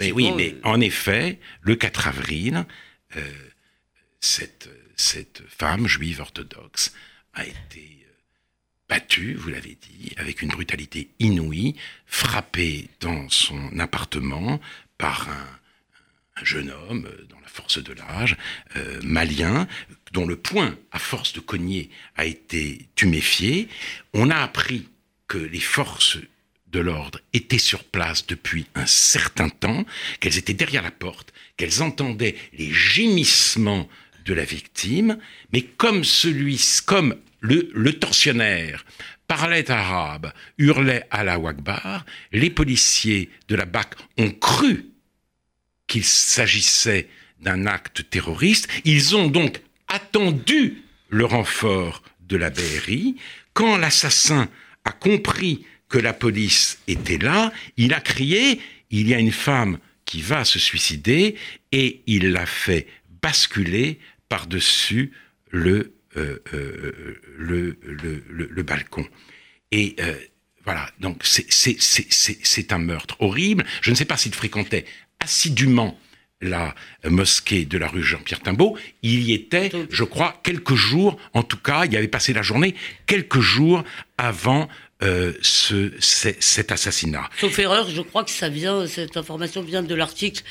mais 0.00 0.12
oui, 0.12 0.32
mais 0.36 0.52
euh, 0.52 0.60
en 0.64 0.80
effet, 0.80 1.38
le 1.62 1.76
4 1.76 2.08
avril, 2.08 2.66
euh, 3.16 3.32
cette, 4.20 4.68
cette 4.96 5.42
femme 5.48 5.86
juive 5.86 6.20
orthodoxe 6.20 6.92
a 7.34 7.46
été 7.46 8.06
battu, 8.88 9.34
vous 9.34 9.48
l'avez 9.48 9.76
dit, 9.80 10.12
avec 10.16 10.42
une 10.42 10.50
brutalité 10.50 11.10
inouïe, 11.18 11.74
frappé 12.06 12.88
dans 13.00 13.28
son 13.28 13.78
appartement 13.78 14.60
par 14.98 15.28
un, 15.28 15.58
jeune 16.42 16.70
homme 16.70 17.06
euh, 17.06 17.26
dans 17.28 17.40
la 17.40 17.48
force 17.48 17.82
de 17.82 17.92
l'âge, 17.92 18.36
euh, 18.76 19.00
malien, 19.02 19.66
dont 20.12 20.26
le 20.26 20.36
poing, 20.36 20.76
à 20.92 20.98
force 20.98 21.32
de 21.32 21.40
cogner, 21.40 21.90
a 22.16 22.24
été 22.24 22.88
tuméfié. 22.94 23.68
On 24.12 24.30
a 24.30 24.36
appris 24.36 24.88
que 25.28 25.38
les 25.38 25.60
forces 25.60 26.18
de 26.68 26.80
l'ordre 26.80 27.20
étaient 27.32 27.58
sur 27.58 27.84
place 27.84 28.26
depuis 28.26 28.66
un 28.74 28.86
certain 28.86 29.48
temps, 29.48 29.84
qu'elles 30.20 30.38
étaient 30.38 30.54
derrière 30.54 30.82
la 30.82 30.90
porte, 30.90 31.32
qu'elles 31.56 31.82
entendaient 31.82 32.36
les 32.52 32.72
gémissements 32.72 33.88
de 34.24 34.34
la 34.34 34.44
victime, 34.44 35.18
mais 35.52 35.62
comme 35.62 36.04
celui, 36.04 36.60
comme 36.84 37.16
le, 37.40 37.70
le 37.72 37.92
tortionnaire 37.98 38.84
parlait 39.26 39.70
arabe, 39.70 40.32
hurlait 40.58 41.04
à 41.10 41.24
la 41.24 41.38
Wagbar, 41.38 42.04
les 42.32 42.50
policiers 42.50 43.30
de 43.48 43.56
la 43.56 43.64
BAC 43.64 43.94
ont 44.18 44.30
cru 44.30 44.86
qu'il 45.86 46.04
s'agissait 46.04 47.08
d'un 47.40 47.66
acte 47.66 48.08
terroriste. 48.10 48.68
Ils 48.84 49.16
ont 49.16 49.28
donc 49.28 49.60
attendu 49.88 50.82
le 51.08 51.24
renfort 51.24 52.02
de 52.20 52.36
la 52.36 52.50
BRI. 52.50 53.16
Quand 53.52 53.76
l'assassin 53.76 54.48
a 54.84 54.92
compris 54.92 55.64
que 55.88 55.98
la 55.98 56.12
police 56.12 56.78
était 56.88 57.18
là, 57.18 57.52
il 57.76 57.94
a 57.94 58.00
crié, 58.00 58.60
il 58.90 59.08
y 59.08 59.14
a 59.14 59.18
une 59.18 59.32
femme 59.32 59.78
qui 60.04 60.20
va 60.20 60.44
se 60.44 60.58
suicider, 60.58 61.36
et 61.72 62.02
il 62.06 62.32
l'a 62.32 62.46
fait 62.46 62.86
basculer 63.22 63.98
par-dessus 64.28 65.12
le 65.50 65.94
euh, 66.16 66.38
euh, 66.54 68.62
balcon. 68.62 69.06
Et 69.72 69.96
euh, 70.00 70.14
voilà, 70.64 70.90
donc 71.00 71.22
c'est 71.24 72.72
un 72.72 72.78
meurtre 72.78 73.16
horrible. 73.20 73.64
Je 73.82 73.90
ne 73.90 73.96
sais 73.96 74.04
pas 74.04 74.16
s'il 74.16 74.34
fréquentait 74.34 74.84
assidûment 75.20 75.98
la 76.40 76.74
mosquée 77.04 77.64
de 77.64 77.78
la 77.78 77.88
rue 77.88 78.02
Jean-Pierre 78.02 78.40
Timbaud. 78.40 78.76
Il 79.02 79.22
y 79.22 79.32
était, 79.32 79.70
je 79.90 80.04
crois, 80.04 80.38
quelques 80.42 80.74
jours, 80.74 81.16
en 81.32 81.42
tout 81.42 81.56
cas, 81.56 81.86
il 81.86 81.92
y 81.92 81.96
avait 81.96 82.08
passé 82.08 82.34
la 82.34 82.42
journée, 82.42 82.74
quelques 83.06 83.40
jours 83.40 83.84
avant 84.18 84.68
ce, 85.00 85.92
cet 85.98 86.72
assassinat. 86.72 87.30
Sauf 87.40 87.58
erreur, 87.58 87.88
je 87.88 88.02
crois 88.02 88.22
que 88.22 88.30
ça 88.30 88.50
vient, 88.50 88.86
cette 88.86 89.16
information 89.16 89.62
vient 89.62 89.82
de 89.82 89.94
l'article 89.94 90.42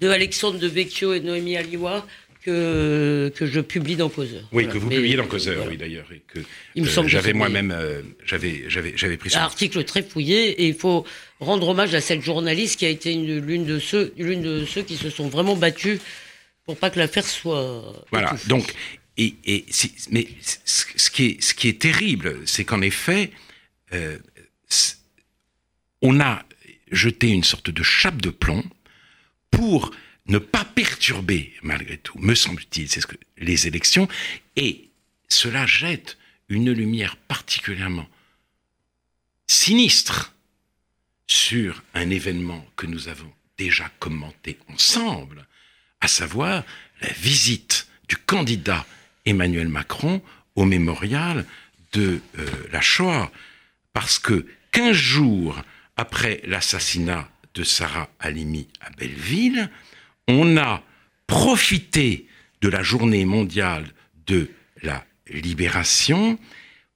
de 0.00 0.08
Alexandre 0.08 0.58
de 0.58 0.68
Vecchio 0.68 1.12
et 1.12 1.20
Noémie 1.20 1.56
Aliwa 1.56 2.06
que, 2.44 3.32
que 3.34 3.46
je 3.46 3.60
publie 3.60 3.96
dans 3.96 4.08
Causeur. 4.08 4.42
Oui, 4.52 4.68
que 4.68 4.78
vous 4.78 4.88
publiez 4.88 5.16
dans 5.16 5.26
Causeur, 5.26 5.66
oui 5.68 5.76
d'ailleurs, 5.76 6.06
et 6.12 6.22
que 6.26 6.40
il 6.74 6.82
me 6.82 6.88
euh, 6.88 6.90
semble 6.90 7.08
j'avais 7.08 7.32
moi-même 7.32 7.70
euh, 7.70 8.02
j'avais 8.24 8.64
j'avais 8.68 8.92
j'avais 8.96 9.16
pris. 9.16 9.34
Un 9.34 9.40
article 9.40 9.84
très 9.84 10.02
fouillé 10.02 10.50
et 10.62 10.68
il 10.68 10.74
faut 10.74 11.04
rendre 11.40 11.68
hommage 11.68 11.94
à 11.94 12.00
cette 12.00 12.22
journaliste 12.22 12.78
qui 12.78 12.86
a 12.86 12.88
été 12.88 13.14
l'une 13.14 13.64
de 13.64 13.78
ceux 13.78 14.12
l'une 14.16 14.42
de 14.42 14.64
ceux 14.64 14.82
qui 14.82 14.96
se 14.96 15.10
sont 15.10 15.28
vraiment 15.28 15.56
battus 15.56 16.00
pour 16.64 16.76
pas 16.76 16.90
que 16.90 16.98
l'affaire 16.98 17.26
soit. 17.26 18.04
Voilà, 18.10 18.34
donc 18.48 18.74
et, 19.16 19.34
et 19.44 19.66
mais 20.10 20.26
ce 20.42 21.10
qui 21.10 21.24
est 21.26 21.42
ce 21.42 21.54
qui 21.54 21.68
est 21.68 21.80
terrible, 21.80 22.38
c'est 22.46 22.64
qu'en 22.64 22.80
effet, 22.80 23.30
euh, 23.92 24.18
on 26.00 26.20
a 26.20 26.44
jeté 26.90 27.28
une 27.28 27.44
sorte 27.44 27.70
de 27.70 27.82
chape 27.82 28.20
de 28.20 28.30
plomb 28.30 28.64
pour 29.50 29.90
ne 30.26 30.38
pas 30.38 30.64
perturber, 30.64 31.52
malgré 31.62 31.98
tout, 31.98 32.18
me 32.18 32.34
semble-t-il, 32.34 32.88
c'est 32.88 33.00
ce 33.00 33.06
que 33.06 33.16
les 33.38 33.66
élections, 33.66 34.08
et 34.56 34.88
cela 35.28 35.66
jette 35.66 36.18
une 36.48 36.70
lumière 36.72 37.16
particulièrement 37.16 38.08
sinistre 39.46 40.34
sur 41.26 41.82
un 41.94 42.10
événement 42.10 42.64
que 42.76 42.86
nous 42.86 43.08
avons 43.08 43.32
déjà 43.58 43.90
commenté 43.98 44.58
ensemble, 44.68 45.46
à 46.00 46.08
savoir 46.08 46.64
la 47.00 47.08
visite 47.10 47.86
du 48.08 48.16
candidat 48.16 48.86
Emmanuel 49.24 49.68
Macron 49.68 50.22
au 50.54 50.64
mémorial 50.64 51.46
de 51.92 52.20
euh, 52.38 52.46
la 52.70 52.80
Shoah, 52.80 53.30
parce 53.92 54.18
que 54.18 54.46
15 54.72 54.92
jours 54.92 55.62
après 55.96 56.40
l'assassinat 56.44 57.30
de 57.54 57.64
Sarah 57.64 58.10
Halimi 58.18 58.68
à 58.80 58.90
Belleville, 58.90 59.70
on 60.28 60.56
a 60.56 60.82
profité 61.26 62.26
de 62.60 62.68
la 62.68 62.82
journée 62.82 63.24
mondiale 63.24 63.86
de 64.26 64.50
la 64.82 65.04
libération 65.28 66.38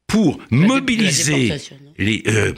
pour 0.06 0.40
mobiliser 0.50 1.56
les, 1.98 2.22
euh, 2.28 2.54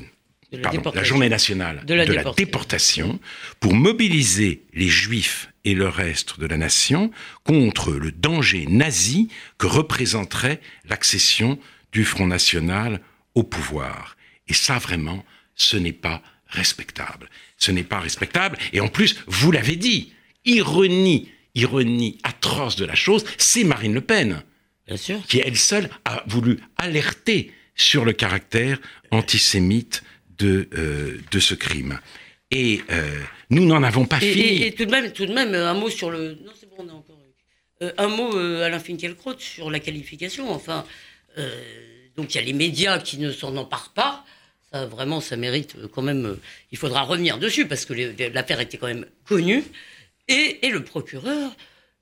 la, 0.53 1.03
journée 1.03 1.29
nationale 1.29 1.83
de 1.85 1.95
la, 1.95 2.05
déportation. 2.33 3.19
pour 3.61 3.75
mobiliser 3.75 4.65
les 4.75 4.89
juifs 4.89 5.51
et 5.65 5.75
le 5.75 5.89
reste 5.89 6.41
de 6.41 6.47
la 6.47 6.57
nation 6.57 7.11
contre 7.45 7.93
le 7.93 8.13
danger 8.13 8.67
nazi 8.67 9.29
que 9.59 9.67
représenterait 9.67 10.61
l'accession 10.89 11.59
du 11.93 12.05
Front 12.05 12.27
National 12.27 13.01
au 13.35 13.43
pouvoir. 13.43 14.17
Et 14.47 14.55
ça, 14.55 14.79
vraiment, 14.79 15.25
ce 15.55 15.77
n'est 15.77 15.93
pas 15.93 16.23
respectable. 16.49 17.29
Ce 17.57 17.71
n'est 17.71 17.83
pas 17.85 18.01
respectable. 18.01 18.59
Et 18.73 18.81
en 18.81 18.89
plus, 18.89 19.23
vous 19.27 19.51
l'avez 19.51 19.77
dit, 19.77 20.13
ironie, 20.49 21.29
ironie 21.55 22.19
atroce 22.25 22.77
de 22.77 22.85
la 22.85 22.95
chose, 22.95 23.25
c'est 23.37 23.65
Marine 23.65 23.95
Le 23.95 24.01
Pen. 24.01 24.43
Qui, 25.29 25.41
elle 25.41 25.59
seule, 25.59 25.91
a 26.07 26.25
voulu 26.27 26.61
alerter 26.79 27.53
sur 27.75 28.07
le 28.07 28.15
caractère 28.15 28.79
antisémite 29.11 30.03
de, 30.39 30.67
euh, 30.73 31.19
de 31.31 31.39
ce 31.41 31.55
crime. 31.55 32.01
Et 32.51 32.81
euh, 32.91 33.21
nous 33.51 33.67
n'en 33.67 33.83
avons 33.83 34.07
pas 34.07 34.19
fini. 34.19 34.63
Et, 34.63 34.73
tout, 34.73 34.87
de 34.87 34.91
même, 34.91 35.13
tout 35.13 35.27
de 35.27 35.35
même, 35.35 35.55
un 35.55 35.75
mot 35.75 35.91
sur 35.91 36.11
le. 36.11 36.39
Non, 36.43 36.53
c'est 36.59 36.71
bon, 36.71 36.77
on 36.79 36.89
a 36.89 36.93
encore. 36.93 37.19
Euh, 37.83 37.93
un 37.99 38.09
mot, 38.09 38.35
Alain 38.37 38.79
Finkielkraut, 38.79 39.39
sur 39.39 39.71
la 39.71 39.79
qualification. 39.79 40.51
Enfin, 40.51 40.85
donc 42.17 42.35
il 42.35 42.39
y 42.39 42.41
a 42.41 42.45
les 42.45 42.55
médias 42.55 42.99
qui 42.99 43.19
ne 43.19 43.31
s'en 43.31 43.55
emparent 43.57 43.93
pas. 43.93 44.25
Ça, 44.73 44.87
vraiment, 44.87 45.21
ça 45.21 45.37
mérite 45.37 45.77
quand 45.93 46.03
même. 46.03 46.39
il 46.73 46.79
faudra 46.79 47.03
revenir 47.03 47.39
dessus 47.39 47.67
parce 47.67 47.85
que 47.85 47.93
l'affaire 48.33 48.61
était 48.61 48.79
quand 48.79 48.89
même 48.89 49.07
connue 49.27 49.63
et, 50.29 50.69
le 50.69 50.83
procureur 50.85 51.53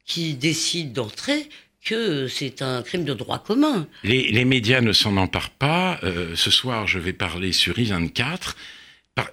qui 0.05 0.35
décide 0.35 0.93
d'entrer 0.93 1.49
que 1.85 2.27
c'est 2.27 2.63
un 2.63 2.83
crime 2.83 3.05
de 3.05 3.15
droit 3.15 3.39
commun. 3.39 3.87
Les, 4.03 4.45
médias 4.45 4.81
ne 4.81 4.93
s'en 4.93 5.17
emparent 5.17 5.51
pas. 5.51 6.01
Euh, 6.03 6.35
ce 6.35 6.51
soir, 6.51 6.87
je 6.87 6.99
vais 6.99 7.13
parler 7.13 7.53
sur 7.53 7.77
I24. 7.79 8.55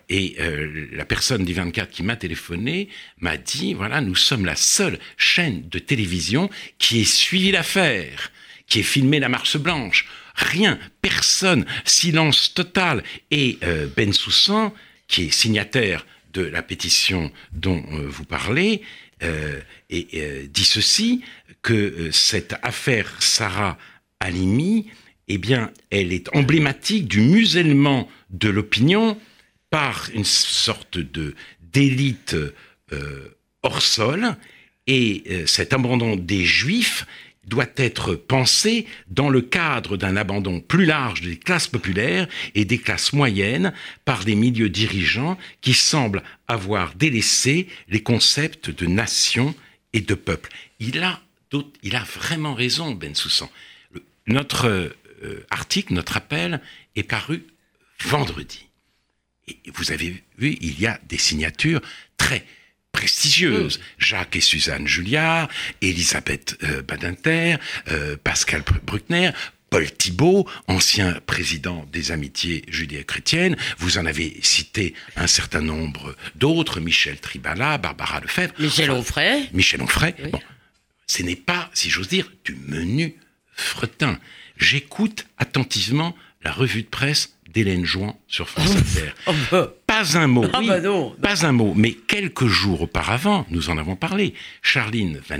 Et 0.07 0.35
euh, 0.39 0.87
la 0.93 1.03
personne 1.03 1.43
d'I24 1.43 1.89
qui 1.89 2.03
m'a 2.03 2.15
téléphoné 2.15 2.87
m'a 3.19 3.35
dit, 3.35 3.73
voilà, 3.73 3.99
nous 3.99 4.15
sommes 4.15 4.45
la 4.45 4.55
seule 4.55 4.97
chaîne 5.17 5.67
de 5.67 5.79
télévision 5.79 6.49
qui 6.77 7.01
ait 7.01 7.05
suivi 7.05 7.51
l'affaire, 7.51 8.31
qui 8.67 8.79
ait 8.79 8.83
filmé 8.83 9.19
la 9.19 9.27
marche 9.29 9.57
blanche. 9.57 10.07
Rien, 10.35 10.79
personne, 11.01 11.65
silence 11.83 12.53
total. 12.53 13.03
Et 13.29 13.57
euh, 13.63 13.87
Ben 13.95 14.13
Soussan, 14.13 14.73
qui 15.07 15.25
est 15.25 15.31
signataire 15.31 16.05
de 16.33 16.41
la 16.41 16.61
pétition 16.61 17.31
dont 17.51 17.83
vous 17.89 18.25
parlez, 18.25 18.81
et 19.89 20.47
dit 20.51 20.65
ceci, 20.65 21.23
que 21.61 22.09
cette 22.11 22.55
affaire 22.61 23.21
Sarah 23.21 23.77
Halimi, 24.19 24.87
eh 25.27 25.37
bien, 25.37 25.71
elle 25.89 26.11
est 26.11 26.35
emblématique 26.35 27.07
du 27.07 27.21
musellement 27.21 28.09
de 28.29 28.49
l'opinion 28.49 29.17
par 29.69 30.09
une 30.13 30.25
sorte 30.25 30.97
de 30.97 31.35
d'élite 31.61 32.35
hors 33.61 33.81
sol, 33.81 34.35
et 34.87 35.23
cet 35.45 35.71
abandon 35.73 36.15
des 36.17 36.43
Juifs 36.43 37.05
doit 37.45 37.69
être 37.75 38.15
pensé 38.15 38.85
dans 39.07 39.29
le 39.29 39.41
cadre 39.41 39.97
d'un 39.97 40.15
abandon 40.15 40.59
plus 40.61 40.85
large 40.85 41.21
des 41.21 41.37
classes 41.37 41.67
populaires 41.67 42.27
et 42.55 42.65
des 42.65 42.77
classes 42.77 43.13
moyennes 43.13 43.73
par 44.05 44.23
des 44.23 44.35
milieux 44.35 44.69
dirigeants 44.69 45.37
qui 45.61 45.73
semblent 45.73 46.23
avoir 46.47 46.95
délaissé 46.95 47.67
les 47.89 48.01
concepts 48.01 48.69
de 48.69 48.85
nation 48.85 49.55
et 49.93 50.01
de 50.01 50.13
peuple. 50.15 50.49
Il 50.79 51.01
a, 51.03 51.21
il 51.83 51.95
a 51.95 52.03
vraiment 52.03 52.53
raison, 52.53 52.91
Ben 52.91 53.15
Soussan. 53.15 53.49
Notre 54.27 54.67
euh, 55.23 55.45
article, 55.49 55.93
notre 55.93 56.17
appel 56.17 56.61
est 56.95 57.03
paru 57.03 57.45
vendredi. 58.05 58.67
Et 59.47 59.57
vous 59.73 59.91
avez 59.91 60.23
vu, 60.37 60.57
il 60.61 60.79
y 60.79 60.87
a 60.87 60.99
des 61.07 61.17
signatures 61.17 61.81
très 62.17 62.45
prestigieuses. 62.93 63.81
Jacques 63.97 64.37
et 64.37 64.41
Suzanne 64.41 64.87
Julliard, 64.87 65.49
Elisabeth 65.81 66.57
euh, 66.63 66.81
Badinter, 66.81 67.57
euh, 67.91 68.15
Pascal 68.23 68.63
Bruckner, 68.83 69.31
Paul 69.69 69.91
Thibault, 69.91 70.47
ancien 70.67 71.19
président 71.25 71.85
des 71.91 72.11
amitiés 72.11 72.63
judéo-chrétiennes. 72.69 73.57
Vous 73.79 73.97
en 73.97 74.05
avez 74.05 74.37
cité 74.43 74.93
un 75.15 75.27
certain 75.27 75.61
nombre 75.61 76.15
d'autres, 76.35 76.79
Michel 76.79 77.19
Tribala, 77.19 77.79
Barbara 77.79 78.19
Lefebvre. 78.21 78.53
Michel 78.59 78.91
Onfray. 78.91 79.49
Michel 79.51 79.81
Onfray. 79.81 80.13
Bon, 80.31 80.39
ce 81.07 81.23
n'est 81.23 81.35
pas, 81.35 81.69
si 81.73 81.89
j'ose 81.89 82.07
dire, 82.07 82.31
du 82.45 82.55
menu 82.67 83.15
fretin. 83.51 84.19
J'écoute 84.57 85.25
attentivement 85.39 86.15
la 86.43 86.51
revue 86.51 86.83
de 86.83 86.87
presse 86.87 87.33
d'Hélène 87.49 87.85
Jouan 87.85 88.19
sur 88.27 88.49
France 88.49 88.75
Inter. 88.75 89.11
Pas 89.93 90.17
un 90.17 90.25
mot. 90.25 90.45
Ah, 90.51 90.61
bah 90.65 90.79
pas 91.21 91.45
un 91.45 91.51
mot. 91.51 91.73
Mais 91.75 91.91
quelques 91.91 92.47
jours 92.47 92.81
auparavant, 92.81 93.45
nous 93.51 93.69
en 93.69 93.77
avons 93.77 93.95
parlé, 93.95 94.33
Charline 94.63 95.21
Van 95.29 95.39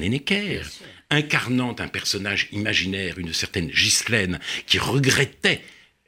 incarnant 1.09 1.75
un 1.79 1.87
personnage 1.87 2.49
imaginaire, 2.51 3.17
une 3.17 3.33
certaine 3.33 3.69
Ghislaine, 3.69 4.39
qui 4.67 4.77
regrettait 4.77 5.61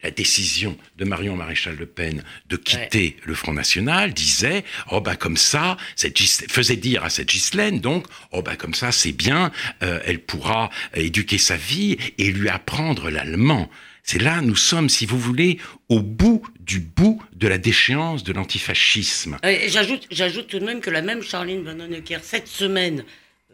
la 0.04 0.12
décision 0.12 0.78
de 0.96 1.06
Marion 1.06 1.36
Maréchal 1.36 1.76
Le 1.76 1.88
Pen 1.88 2.24
de 2.48 2.56
quitter 2.56 3.18
le 3.24 3.34
Front 3.34 3.54
National 3.54 4.14
disait 4.14 4.64
oh 4.92 5.02
ben 5.02 5.16
comme 5.16 5.38
ça 5.38 5.78
cette 5.96 6.20
faisait 6.20 6.76
dire 6.76 7.04
à 7.04 7.10
cette 7.10 7.30
Ghislaine 7.30 7.80
donc 7.80 8.06
oh 8.32 8.44
ben 8.44 8.56
comme 8.56 8.76
ça 8.76 8.92
c'est 8.92 9.14
bien 9.14 9.52
euh, 9.82 10.00
elle 10.06 10.20
pourra 10.20 10.70
éduquer 10.94 11.40
sa 11.40 11.56
vie 11.56 11.98
et 12.20 12.32
lui 12.32 12.50
apprendre 12.50 13.10
l'allemand 13.10 13.68
c'est 14.06 14.22
là, 14.22 14.40
nous 14.42 14.56
sommes, 14.56 14.88
si 14.88 15.08
vous 15.08 15.18
voulez, 15.18 15.58
au 15.90 16.00
bout 16.00 16.44
du 16.60 16.80
bout 16.80 17.20
de 17.34 17.48
la 17.48 17.58
déchéance 17.58 18.24
de 18.24 18.34
l'antifascisme. 18.34 19.38
J'ajoute, 19.68 20.06
j'ajoute 20.12 20.46
tout 20.46 20.60
de 20.60 20.66
même 20.66 20.80
que 20.80 20.92
la 20.92 21.02
même 21.02 21.24
Charline 21.24 21.64
Van 21.64 21.76
cette 22.22 22.48
semaine, 22.48 23.04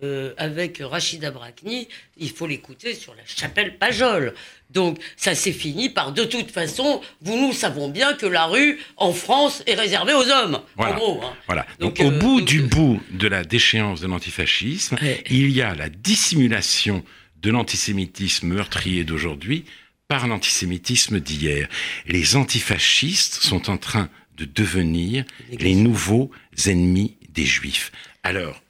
euh, 0.04 0.34
avec 0.36 0.82
Rachida 0.84 1.32
Brakni, 1.32 1.88
il 2.18 2.32
faut 2.32 2.48
l'écouter 2.48 2.96
sur 2.96 3.16
la 3.16 3.22
chapelle 3.26 3.78
Pajol. 3.78 4.34
Donc 4.70 4.98
ça 5.16 5.36
s'est 5.36 5.54
fini 5.54 5.90
par 5.90 6.12
de 6.12 6.26
toute 6.26 6.52
façon, 6.52 7.02
vous 7.22 7.38
nous 7.38 7.54
savons 7.54 7.88
bien 7.88 8.14
que 8.14 8.26
la 8.26 8.46
rue 8.46 8.80
en 8.98 9.14
France 9.14 9.64
est 9.68 9.76
réservée 9.76 10.14
aux 10.14 10.30
hommes. 10.30 10.60
Voilà. 10.76 10.98
Hein. 10.98 11.34
voilà. 11.46 11.66
Donc, 11.80 12.00
au 12.02 12.12
euh, 12.12 12.20
bout 12.20 12.42
du 12.42 12.62
euh, 12.62 12.68
bout 12.68 13.02
de 13.12 13.28
la 13.30 13.46
déchéance 13.46 14.02
de 14.02 14.08
l'antifascisme, 14.08 14.98
il 15.30 15.52
y 15.52 15.62
a 15.62 15.76
la 15.76 15.88
dissimulation 15.88 17.06
de 17.42 17.52
l'antisémitisme 17.52 18.48
meurtrier 18.48 19.06
d'aujourd'hui 19.06 19.66
par 20.12 20.28
l'antisémitisme 20.28 21.22
d'hier. 21.22 21.70
Les 22.06 22.36
antifascistes 22.36 23.36
sont 23.36 23.70
en 23.70 23.78
train 23.78 24.10
de 24.36 24.44
devenir 24.44 25.24
les 25.58 25.74
nouveaux 25.74 26.32
ennemis 26.66 27.16
des 27.30 27.46
juifs. 27.46 27.94
Alors, 28.22 28.62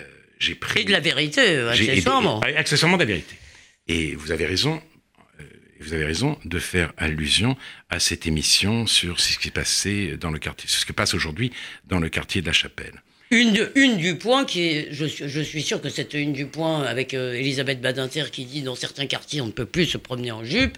euh, 0.00 0.04
j'ai 0.40 0.56
pris... 0.56 0.80
Et 0.80 0.84
de 0.84 0.90
la 0.90 0.98
vérité, 0.98 1.58
accessoirement. 1.58 2.40
accessoirement 2.40 2.96
de 2.96 3.02
la 3.02 3.06
vérité. 3.06 3.36
Et 3.86 4.16
vous 4.16 4.32
avez 4.32 4.46
raison, 4.46 4.82
euh, 5.38 5.44
vous 5.78 5.92
avez 5.92 6.04
raison 6.04 6.36
de 6.44 6.58
faire 6.58 6.92
allusion 6.96 7.56
à 7.88 8.00
cette 8.00 8.26
émission 8.26 8.88
sur 8.88 9.20
ce 9.20 9.38
qui 9.38 9.44
s'est 9.44 9.50
passé 9.52 10.16
dans 10.16 10.32
le 10.32 10.40
quartier, 10.40 10.68
ce 10.68 10.84
qui 10.84 10.92
passe 10.92 11.14
aujourd'hui 11.14 11.52
dans 11.84 12.00
le 12.00 12.08
quartier 12.08 12.40
de 12.40 12.48
la 12.48 12.52
Chapelle. 12.52 13.00
Une, 13.30 13.70
une 13.76 13.96
du 13.96 14.16
point 14.16 14.44
qui 14.44 14.62
est, 14.62 14.88
je, 14.90 15.06
je 15.06 15.40
suis 15.40 15.62
sûr 15.62 15.80
que 15.80 15.88
cette 15.88 16.14
une 16.14 16.32
du 16.32 16.46
point 16.46 16.82
avec 16.82 17.14
euh, 17.14 17.34
Elisabeth 17.34 17.80
Badinter 17.80 18.24
qui 18.32 18.44
dit 18.44 18.62
dans 18.62 18.74
certains 18.74 19.06
quartiers 19.06 19.40
on 19.40 19.46
ne 19.46 19.52
peut 19.52 19.66
plus 19.66 19.86
se 19.86 19.98
promener 19.98 20.32
en 20.32 20.44
jupe. 20.44 20.76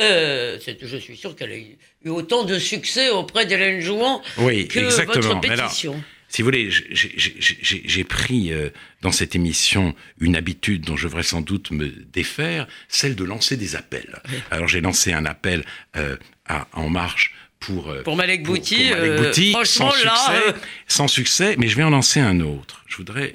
Euh, 0.00 0.58
je 0.82 0.96
suis 0.96 1.16
sûr 1.16 1.36
qu'elle 1.36 1.52
a 1.52 1.56
eu 1.56 2.08
autant 2.08 2.44
de 2.44 2.58
succès 2.58 3.10
auprès 3.10 3.46
d'Hélène 3.46 3.80
Jouan 3.80 4.20
oui, 4.38 4.66
que 4.66 4.80
exactement. 4.80 5.40
votre 5.40 5.40
pétition. 5.40 6.02
si 6.28 6.42
vous 6.42 6.46
voulez, 6.46 6.68
j'ai 6.68 8.04
pris 8.04 8.52
euh, 8.52 8.70
dans 9.02 9.12
cette 9.12 9.36
émission 9.36 9.94
une 10.18 10.34
habitude 10.34 10.82
dont 10.82 10.96
je 10.96 11.04
devrais 11.04 11.22
sans 11.22 11.42
doute 11.42 11.70
me 11.70 11.88
défaire, 12.12 12.66
celle 12.88 13.14
de 13.14 13.22
lancer 13.22 13.56
des 13.56 13.76
appels. 13.76 14.20
Alors 14.50 14.66
j'ai 14.66 14.80
lancé 14.80 15.12
un 15.12 15.26
appel 15.26 15.64
euh, 15.96 16.16
à 16.46 16.66
En 16.72 16.90
Marche 16.90 17.32
pour, 17.64 17.90
euh, 17.90 18.02
pour 18.02 18.16
Malek 18.16 18.42
Bouti, 18.42 18.92
euh, 18.92 19.32
franchement 19.52 19.90
sans 19.90 20.04
là, 20.04 20.14
succès, 20.16 20.42
euh, 20.48 20.52
sans 20.86 21.08
succès, 21.08 21.54
mais 21.58 21.68
je 21.68 21.76
vais 21.76 21.82
en 21.82 21.90
lancer 21.90 22.20
un 22.20 22.40
autre. 22.40 22.82
Je 22.86 22.96
voudrais 22.96 23.34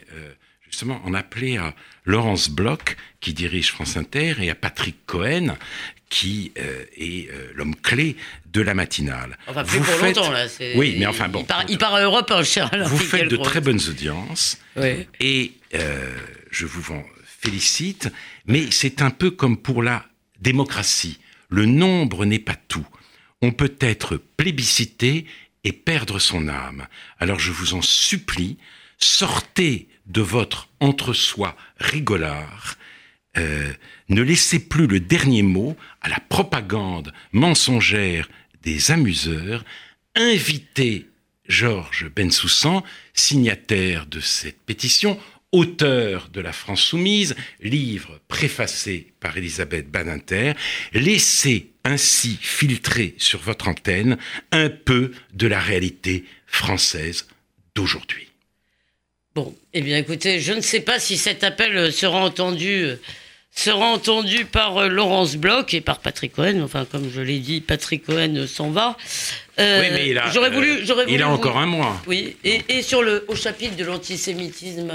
justement 0.70 1.02
en 1.04 1.14
appeler 1.14 1.58
à 1.58 1.74
Laurence 2.06 2.50
Bloch, 2.50 2.96
qui 3.22 3.34
dirige 3.34 3.72
France 3.72 3.98
Inter, 3.98 4.36
et 4.40 4.50
à 4.50 4.56
Patrick 4.56 5.06
Cohen, 5.06 5.56
qui 6.10 6.52
est 6.56 7.30
l'homme 7.54 7.76
clé 7.76 8.16
de 8.52 8.62
la 8.62 8.74
matinale. 8.74 9.38
Enfin, 9.48 9.64
plus 9.64 9.80
vous 9.80 9.84
pour 9.84 9.94
faites... 9.96 10.16
longtemps, 10.16 10.32
là. 10.32 10.46
Oui, 10.76 10.96
mais 10.98 11.06
enfin 11.06 11.28
bon. 11.28 11.46
Il 11.68 11.78
part, 11.78 11.96
à 11.96 12.02
Europe, 12.02 12.32
hein, 12.34 12.44
cher 12.44 12.72
Vous 12.86 12.98
faites 12.98 13.30
de 13.30 13.38
très 13.38 13.62
bonnes 13.62 13.82
audiences. 13.90 14.60
Oui. 14.76 15.08
Et 15.20 15.54
je 16.52 16.66
vous 16.66 16.94
en 16.94 17.04
félicite. 17.42 18.10
Mais 18.46 18.68
c'est 18.72 19.02
un 19.02 19.12
peu 19.12 19.32
comme 19.32 19.58
pour 19.58 19.84
la 19.84 20.06
démocratie. 20.40 21.20
Le 21.50 21.66
nombre 21.66 22.26
n'est 22.26 22.40
pas 22.40 22.56
tout 22.68 22.86
on 23.42 23.52
peut 23.52 23.76
être 23.80 24.18
plébiscité 24.38 25.26
et 25.64 25.72
perdre 25.72 26.20
son 26.20 26.48
âme. 26.48 26.88
Alors 27.20 27.40
je 27.40 27.52
vous 27.52 27.74
en 27.74 27.82
supplie, 27.82 28.58
sortez 28.98 29.88
de 30.08 30.22
votre 30.22 30.70
entre-soi 30.80 31.56
rigolard, 31.78 32.78
euh, 33.38 33.72
ne 34.10 34.22
laissez 34.22 34.60
plus 34.60 34.88
le 34.88 35.00
dernier 35.00 35.44
mot 35.44 35.78
à 36.02 36.10
la 36.10 36.20
propagande 36.20 37.14
mensongère 37.32 38.28
des 38.64 38.92
amuseurs, 38.92 39.64
invitez 40.16 41.08
Georges 41.48 42.10
Bensoussan, 42.10 42.84
signataire 43.14 44.06
de 44.08 44.20
cette 44.20 44.60
pétition, 44.62 45.20
auteur 45.52 46.30
de 46.30 46.42
La 46.42 46.54
France 46.54 46.82
soumise, 46.82 47.36
livre 47.62 48.20
préfacé 48.28 49.14
par 49.20 49.38
Elisabeth 49.38 49.90
Badinter, 49.90 50.54
laissez 50.94 51.72
ainsi 51.90 52.38
filtrer 52.40 53.16
sur 53.18 53.40
votre 53.40 53.68
antenne 53.68 54.18
un 54.52 54.70
peu 54.70 55.12
de 55.34 55.48
la 55.48 55.60
réalité 55.60 56.24
française 56.46 57.28
d'aujourd'hui. 57.76 58.28
Bon, 59.36 59.56
eh 59.74 59.82
bien 59.82 59.98
écoutez, 59.98 60.40
je 60.40 60.54
ne 60.54 60.62
sais 60.62 60.82
pas 60.82 61.00
si 61.00 61.18
cet 61.18 61.44
appel 61.44 61.92
sera 61.92 62.20
entendu 62.20 62.88
sera 63.52 63.88
entendu 63.88 64.46
par 64.46 64.78
euh, 64.78 64.88
Laurence 64.88 65.36
Bloch 65.36 65.74
et 65.74 65.82
par 65.82 66.00
Patrick 66.00 66.34
Cohen. 66.34 66.62
Enfin, 66.64 66.86
comme 66.86 67.10
je 67.12 67.20
l'ai 67.20 67.40
dit, 67.40 67.62
Patrick 67.62 68.06
Cohen 68.06 68.46
s'en 68.48 68.70
va. 68.70 68.96
Euh, 69.60 69.82
oui, 69.82 69.88
mais 69.92 70.10
il 70.10 70.18
a, 70.18 70.30
j'aurais 70.32 70.52
voulu, 70.52 70.86
j'aurais 70.86 71.06
il 71.10 71.22
a 71.22 71.30
encore 71.30 71.58
un 71.58 71.66
mois. 71.66 72.02
Oui, 72.08 72.38
et, 72.44 72.62
et, 72.70 72.82
sur 72.84 73.02
le 73.02 73.26
au 73.28 73.36
chapitre 73.36 73.76
de 73.76 73.84
l'antisémitisme 73.84 74.92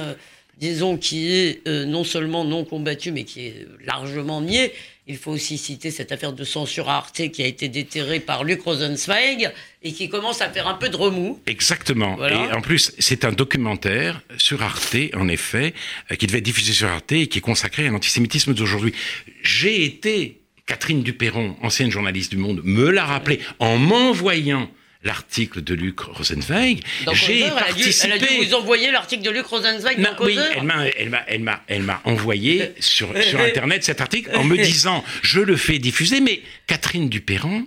disons, 0.59 0.97
qui 0.97 1.33
est 1.33 1.67
euh, 1.67 1.85
non 1.85 2.05
seulement 2.05 2.45
non 2.45 2.65
combattu, 2.65 3.13
mais 3.13 3.25
qui 3.25 3.47
est 3.47 3.67
largement 3.85 4.41
nié. 4.41 4.73
Il 5.07 5.19
faut 5.19 5.33
aussi 5.33 5.59
citer 5.59 5.91
cette 5.91 6.13
affaire 6.13 6.33
de 6.33 6.45
censure 6.45 6.89
à 6.89 6.97
Arte 6.97 7.29
qui 7.31 7.43
a 7.43 7.47
été 7.47 7.69
déterrée 7.69 8.21
par 8.21 8.43
Luc 8.43 8.63
Rosenzweig 8.63 9.53
et 9.83 9.93
qui 9.93 10.09
commence 10.09 10.41
à 10.41 10.49
faire 10.49 10.67
un 10.67 10.75
peu 10.75 10.89
de 10.89 10.97
remous. 10.97 11.39
Exactement. 11.47 12.17
Et 12.27 12.53
en 12.53 12.63
plus, 12.63 12.91
c'est 12.99 13.27
un 13.27 13.33
documentaire 13.33 14.23
sur 14.39 14.63
Arte, 14.63 14.97
en 15.15 15.29
effet, 15.29 15.75
euh, 16.11 16.15
qui 16.15 16.27
devait 16.27 16.39
être 16.39 16.45
diffusé 16.45 16.73
sur 16.73 16.89
Arte 16.89 17.13
et 17.13 17.27
qui 17.27 17.39
est 17.39 17.43
consacré 17.43 17.87
à 17.87 17.91
l'antisémitisme 17.91 18.55
d'aujourd'hui. 18.55 18.95
J'ai 19.43 19.85
été, 19.85 20.41
Catherine 20.65 21.03
Duperron, 21.03 21.55
ancienne 21.61 21.91
journaliste 21.91 22.31
du 22.31 22.39
Monde, 22.39 22.63
me 22.65 22.89
l'a 22.89 23.05
rappelé 23.05 23.41
en 23.59 23.77
m'envoyant 23.77 24.71
l'article 25.05 25.63
de 25.63 25.75
Luc 25.75 26.01
Rosenzweig. 26.01 26.81
J'ai 27.13 27.49
participé. 27.51 28.07
Elle 28.07 28.13
a, 28.13 28.27
dû, 28.27 28.47
vous 28.47 28.55
envoyer 28.55 28.91
l'article 28.91 29.23
de 29.23 29.31
Luc 29.31 29.47
Rosenzweig 29.47 29.99
non, 29.99 30.11
Oui, 30.21 30.39
elle 30.57 30.65
m'a, 30.65 30.87
elle 30.87 31.11
m'a, 31.11 31.23
elle 31.27 31.43
m'a, 31.43 31.63
elle 31.69 31.83
m'a 31.83 32.01
envoyé 32.05 32.73
sur, 32.81 33.09
sur 33.23 33.41
Internet 33.41 33.85
cet 33.85 34.01
article 34.01 34.35
en 34.35 34.45
me 34.45 34.57
disant 34.63 35.05
je 35.23 35.41
le 35.41 35.57
fais 35.57 35.79
diffuser, 35.79 36.21
mais 36.21 36.43
Catherine 36.67 37.09
Duperron 37.09 37.67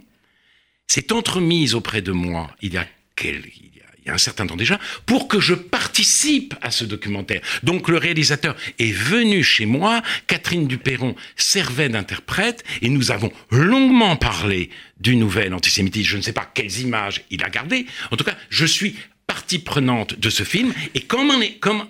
s'est 0.87 1.13
entremise 1.13 1.75
auprès 1.75 2.01
de 2.01 2.11
moi 2.11 2.49
il 2.61 2.73
y 2.73 2.77
a 2.77 2.87
quel, 3.15 3.43
il 3.45 3.76
un 4.13 4.17
certain 4.17 4.47
temps 4.47 4.55
déjà, 4.55 4.79
pour 5.05 5.27
que 5.27 5.39
je 5.39 5.53
participe 5.53 6.55
à 6.61 6.71
ce 6.71 6.85
documentaire. 6.85 7.41
Donc 7.63 7.89
le 7.89 7.97
réalisateur 7.97 8.55
est 8.79 8.91
venu 8.91 9.43
chez 9.43 9.65
moi, 9.65 10.01
Catherine 10.27 10.67
Duperron 10.67 11.15
servait 11.35 11.89
d'interprète, 11.89 12.63
et 12.81 12.89
nous 12.89 13.11
avons 13.11 13.31
longuement 13.51 14.15
parlé 14.15 14.69
du 14.99 15.15
nouvel 15.15 15.53
antisémitisme. 15.53 16.09
Je 16.09 16.17
ne 16.17 16.21
sais 16.21 16.33
pas 16.33 16.49
quelles 16.53 16.79
images 16.79 17.23
il 17.29 17.43
a 17.43 17.49
gardées. 17.49 17.85
En 18.11 18.17
tout 18.17 18.23
cas, 18.23 18.35
je 18.49 18.65
suis 18.65 18.95
partie 19.27 19.59
prenante 19.59 20.17
de 20.17 20.29
ce 20.29 20.43
film. 20.43 20.73
Et 20.95 21.01
comme 21.01 21.31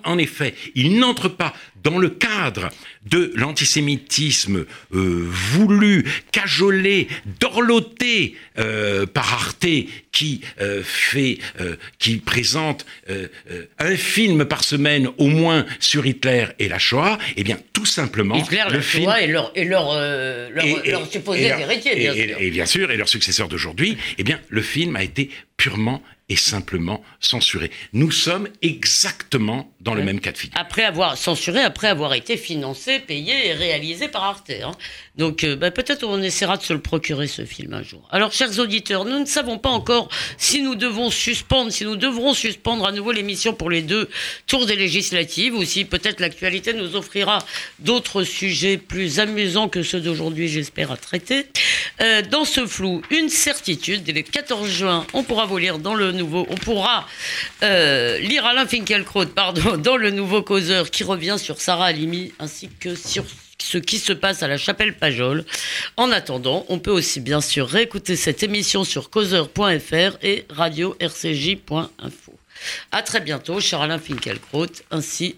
en 0.04 0.18
effet, 0.18 0.54
il 0.74 0.98
n'entre 0.98 1.28
pas 1.28 1.54
dans 1.82 1.98
le 1.98 2.10
cadre 2.10 2.70
de 3.06 3.32
l'antisémitisme 3.34 4.66
euh, 4.94 5.26
voulu, 5.28 6.04
cajolé, 6.32 7.08
dorloté 7.40 8.36
euh, 8.58 9.06
par 9.06 9.32
Arte, 9.32 9.66
qui 10.12 10.40
euh, 10.60 10.82
fait, 10.82 11.38
qui 11.98 12.16
présente 12.16 12.84
un 13.78 13.96
film 13.96 14.44
par 14.44 14.64
semaine 14.64 15.08
au 15.18 15.28
moins 15.28 15.64
sur 15.80 16.06
Hitler 16.06 16.46
et 16.58 16.68
la 16.68 16.78
Shoah, 16.78 17.18
eh 17.36 17.44
bien 17.44 17.58
tout 17.72 17.86
simplement 17.86 18.36
Hitler, 18.36 18.64
le 18.68 18.76
la 18.76 18.82
film 18.82 19.04
Shoah 19.04 19.22
et 19.22 19.26
leur 19.26 19.52
et 19.54 19.64
leur, 19.64 19.94
leur, 19.94 21.10
supposés 21.10 21.46
héritiers, 21.46 21.94
bien 21.94 22.14
sûr. 22.14 22.36
Et, 22.40 22.50
bien 22.50 22.66
sûr, 22.66 22.90
et 22.90 22.96
leurs 22.96 23.08
successeurs 23.08 23.48
d'aujourd'hui, 23.48 23.96
eh 24.18 24.24
bien 24.24 24.40
le 24.48 24.62
film 24.62 24.96
a 24.96 25.02
été 25.02 25.30
purement 25.56 26.02
et 26.28 26.36
simplement 26.36 27.02
censuré. 27.20 27.70
Nous 27.92 28.10
sommes 28.10 28.48
exactement 28.60 29.72
dans 29.80 29.94
le 29.94 30.02
même 30.02 30.20
cas 30.20 30.32
de 30.32 30.38
figure. 30.38 30.60
Après 30.60 30.84
avoir 30.84 31.16
censuré, 31.16 31.60
après 31.68 31.88
avoir 31.88 32.14
été 32.14 32.38
financé, 32.38 32.98
payé 32.98 33.48
et 33.48 33.52
réalisé 33.52 34.08
par 34.08 34.24
Arte. 34.24 34.50
Hein. 34.50 34.72
Donc 35.18 35.44
euh, 35.44 35.56
bah, 35.56 35.70
peut-être 35.70 36.04
on 36.04 36.22
essaiera 36.22 36.56
de 36.56 36.62
se 36.62 36.72
le 36.72 36.80
procurer 36.80 37.26
ce 37.26 37.44
film 37.44 37.74
un 37.74 37.82
jour. 37.82 38.06
Alors 38.10 38.32
chers 38.32 38.58
auditeurs, 38.58 39.04
nous 39.04 39.18
ne 39.18 39.26
savons 39.26 39.58
pas 39.58 39.68
encore 39.68 40.08
si 40.38 40.62
nous 40.62 40.76
devons 40.76 41.10
suspendre, 41.10 41.72
si 41.72 41.84
nous 41.84 41.96
devrons 41.96 42.34
suspendre 42.34 42.86
à 42.86 42.92
nouveau 42.92 43.12
l'émission 43.12 43.52
pour 43.52 43.68
les 43.68 43.82
deux 43.82 44.08
tours 44.46 44.66
des 44.66 44.76
législatives 44.76 45.54
ou 45.54 45.64
si 45.64 45.84
peut-être 45.84 46.20
l'actualité 46.20 46.72
nous 46.72 46.94
offrira 46.94 47.38
d'autres 47.80 48.22
sujets 48.22 48.78
plus 48.78 49.18
amusants 49.18 49.68
que 49.68 49.82
ceux 49.82 50.00
d'aujourd'hui, 50.00 50.48
j'espère, 50.48 50.92
à 50.92 50.96
traiter. 50.96 51.46
Euh, 52.00 52.22
dans 52.22 52.44
ce 52.44 52.66
flou, 52.66 53.02
une 53.10 53.28
certitude, 53.28 54.04
dès 54.04 54.12
le 54.12 54.22
14 54.22 54.68
juin, 54.68 55.06
on 55.14 55.24
pourra 55.24 55.46
vous 55.46 55.58
lire 55.58 55.78
dans 55.78 55.94
le 55.94 56.12
nouveau, 56.12 56.46
on 56.48 56.54
pourra 56.54 57.06
euh, 57.62 58.18
lire 58.18 58.46
Alain 58.46 58.66
Finkielkraut, 58.66 59.26
pardon, 59.26 59.76
dans 59.78 59.96
le 59.96 60.10
nouveau 60.10 60.42
causeur 60.42 60.90
qui 60.90 61.02
revient 61.02 61.36
sur 61.38 61.60
Sarah 61.60 61.86
Halimi 61.86 62.32
ainsi 62.38 62.68
que 62.80 62.94
sur 62.94 63.24
ce 63.60 63.78
qui 63.78 63.98
se 63.98 64.12
passe 64.12 64.42
à 64.42 64.48
la 64.48 64.56
chapelle 64.56 64.96
Pajol. 64.96 65.44
En 65.96 66.10
attendant, 66.10 66.64
on 66.68 66.78
peut 66.78 66.90
aussi 66.90 67.20
bien 67.20 67.40
sûr 67.40 67.68
réécouter 67.68 68.16
cette 68.16 68.42
émission 68.42 68.84
sur 68.84 69.10
causeur.fr 69.10 70.18
et 70.22 70.46
radio-rcj.info. 70.50 72.32
À 72.90 73.02
très 73.02 73.20
bientôt, 73.20 73.60
cher 73.60 73.80
Alain 73.80 73.98
Finkielkraut, 73.98 74.66
ainsi 74.90 75.36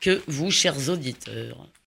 que 0.00 0.22
vous, 0.26 0.50
chers 0.50 0.88
auditeurs. 0.88 1.68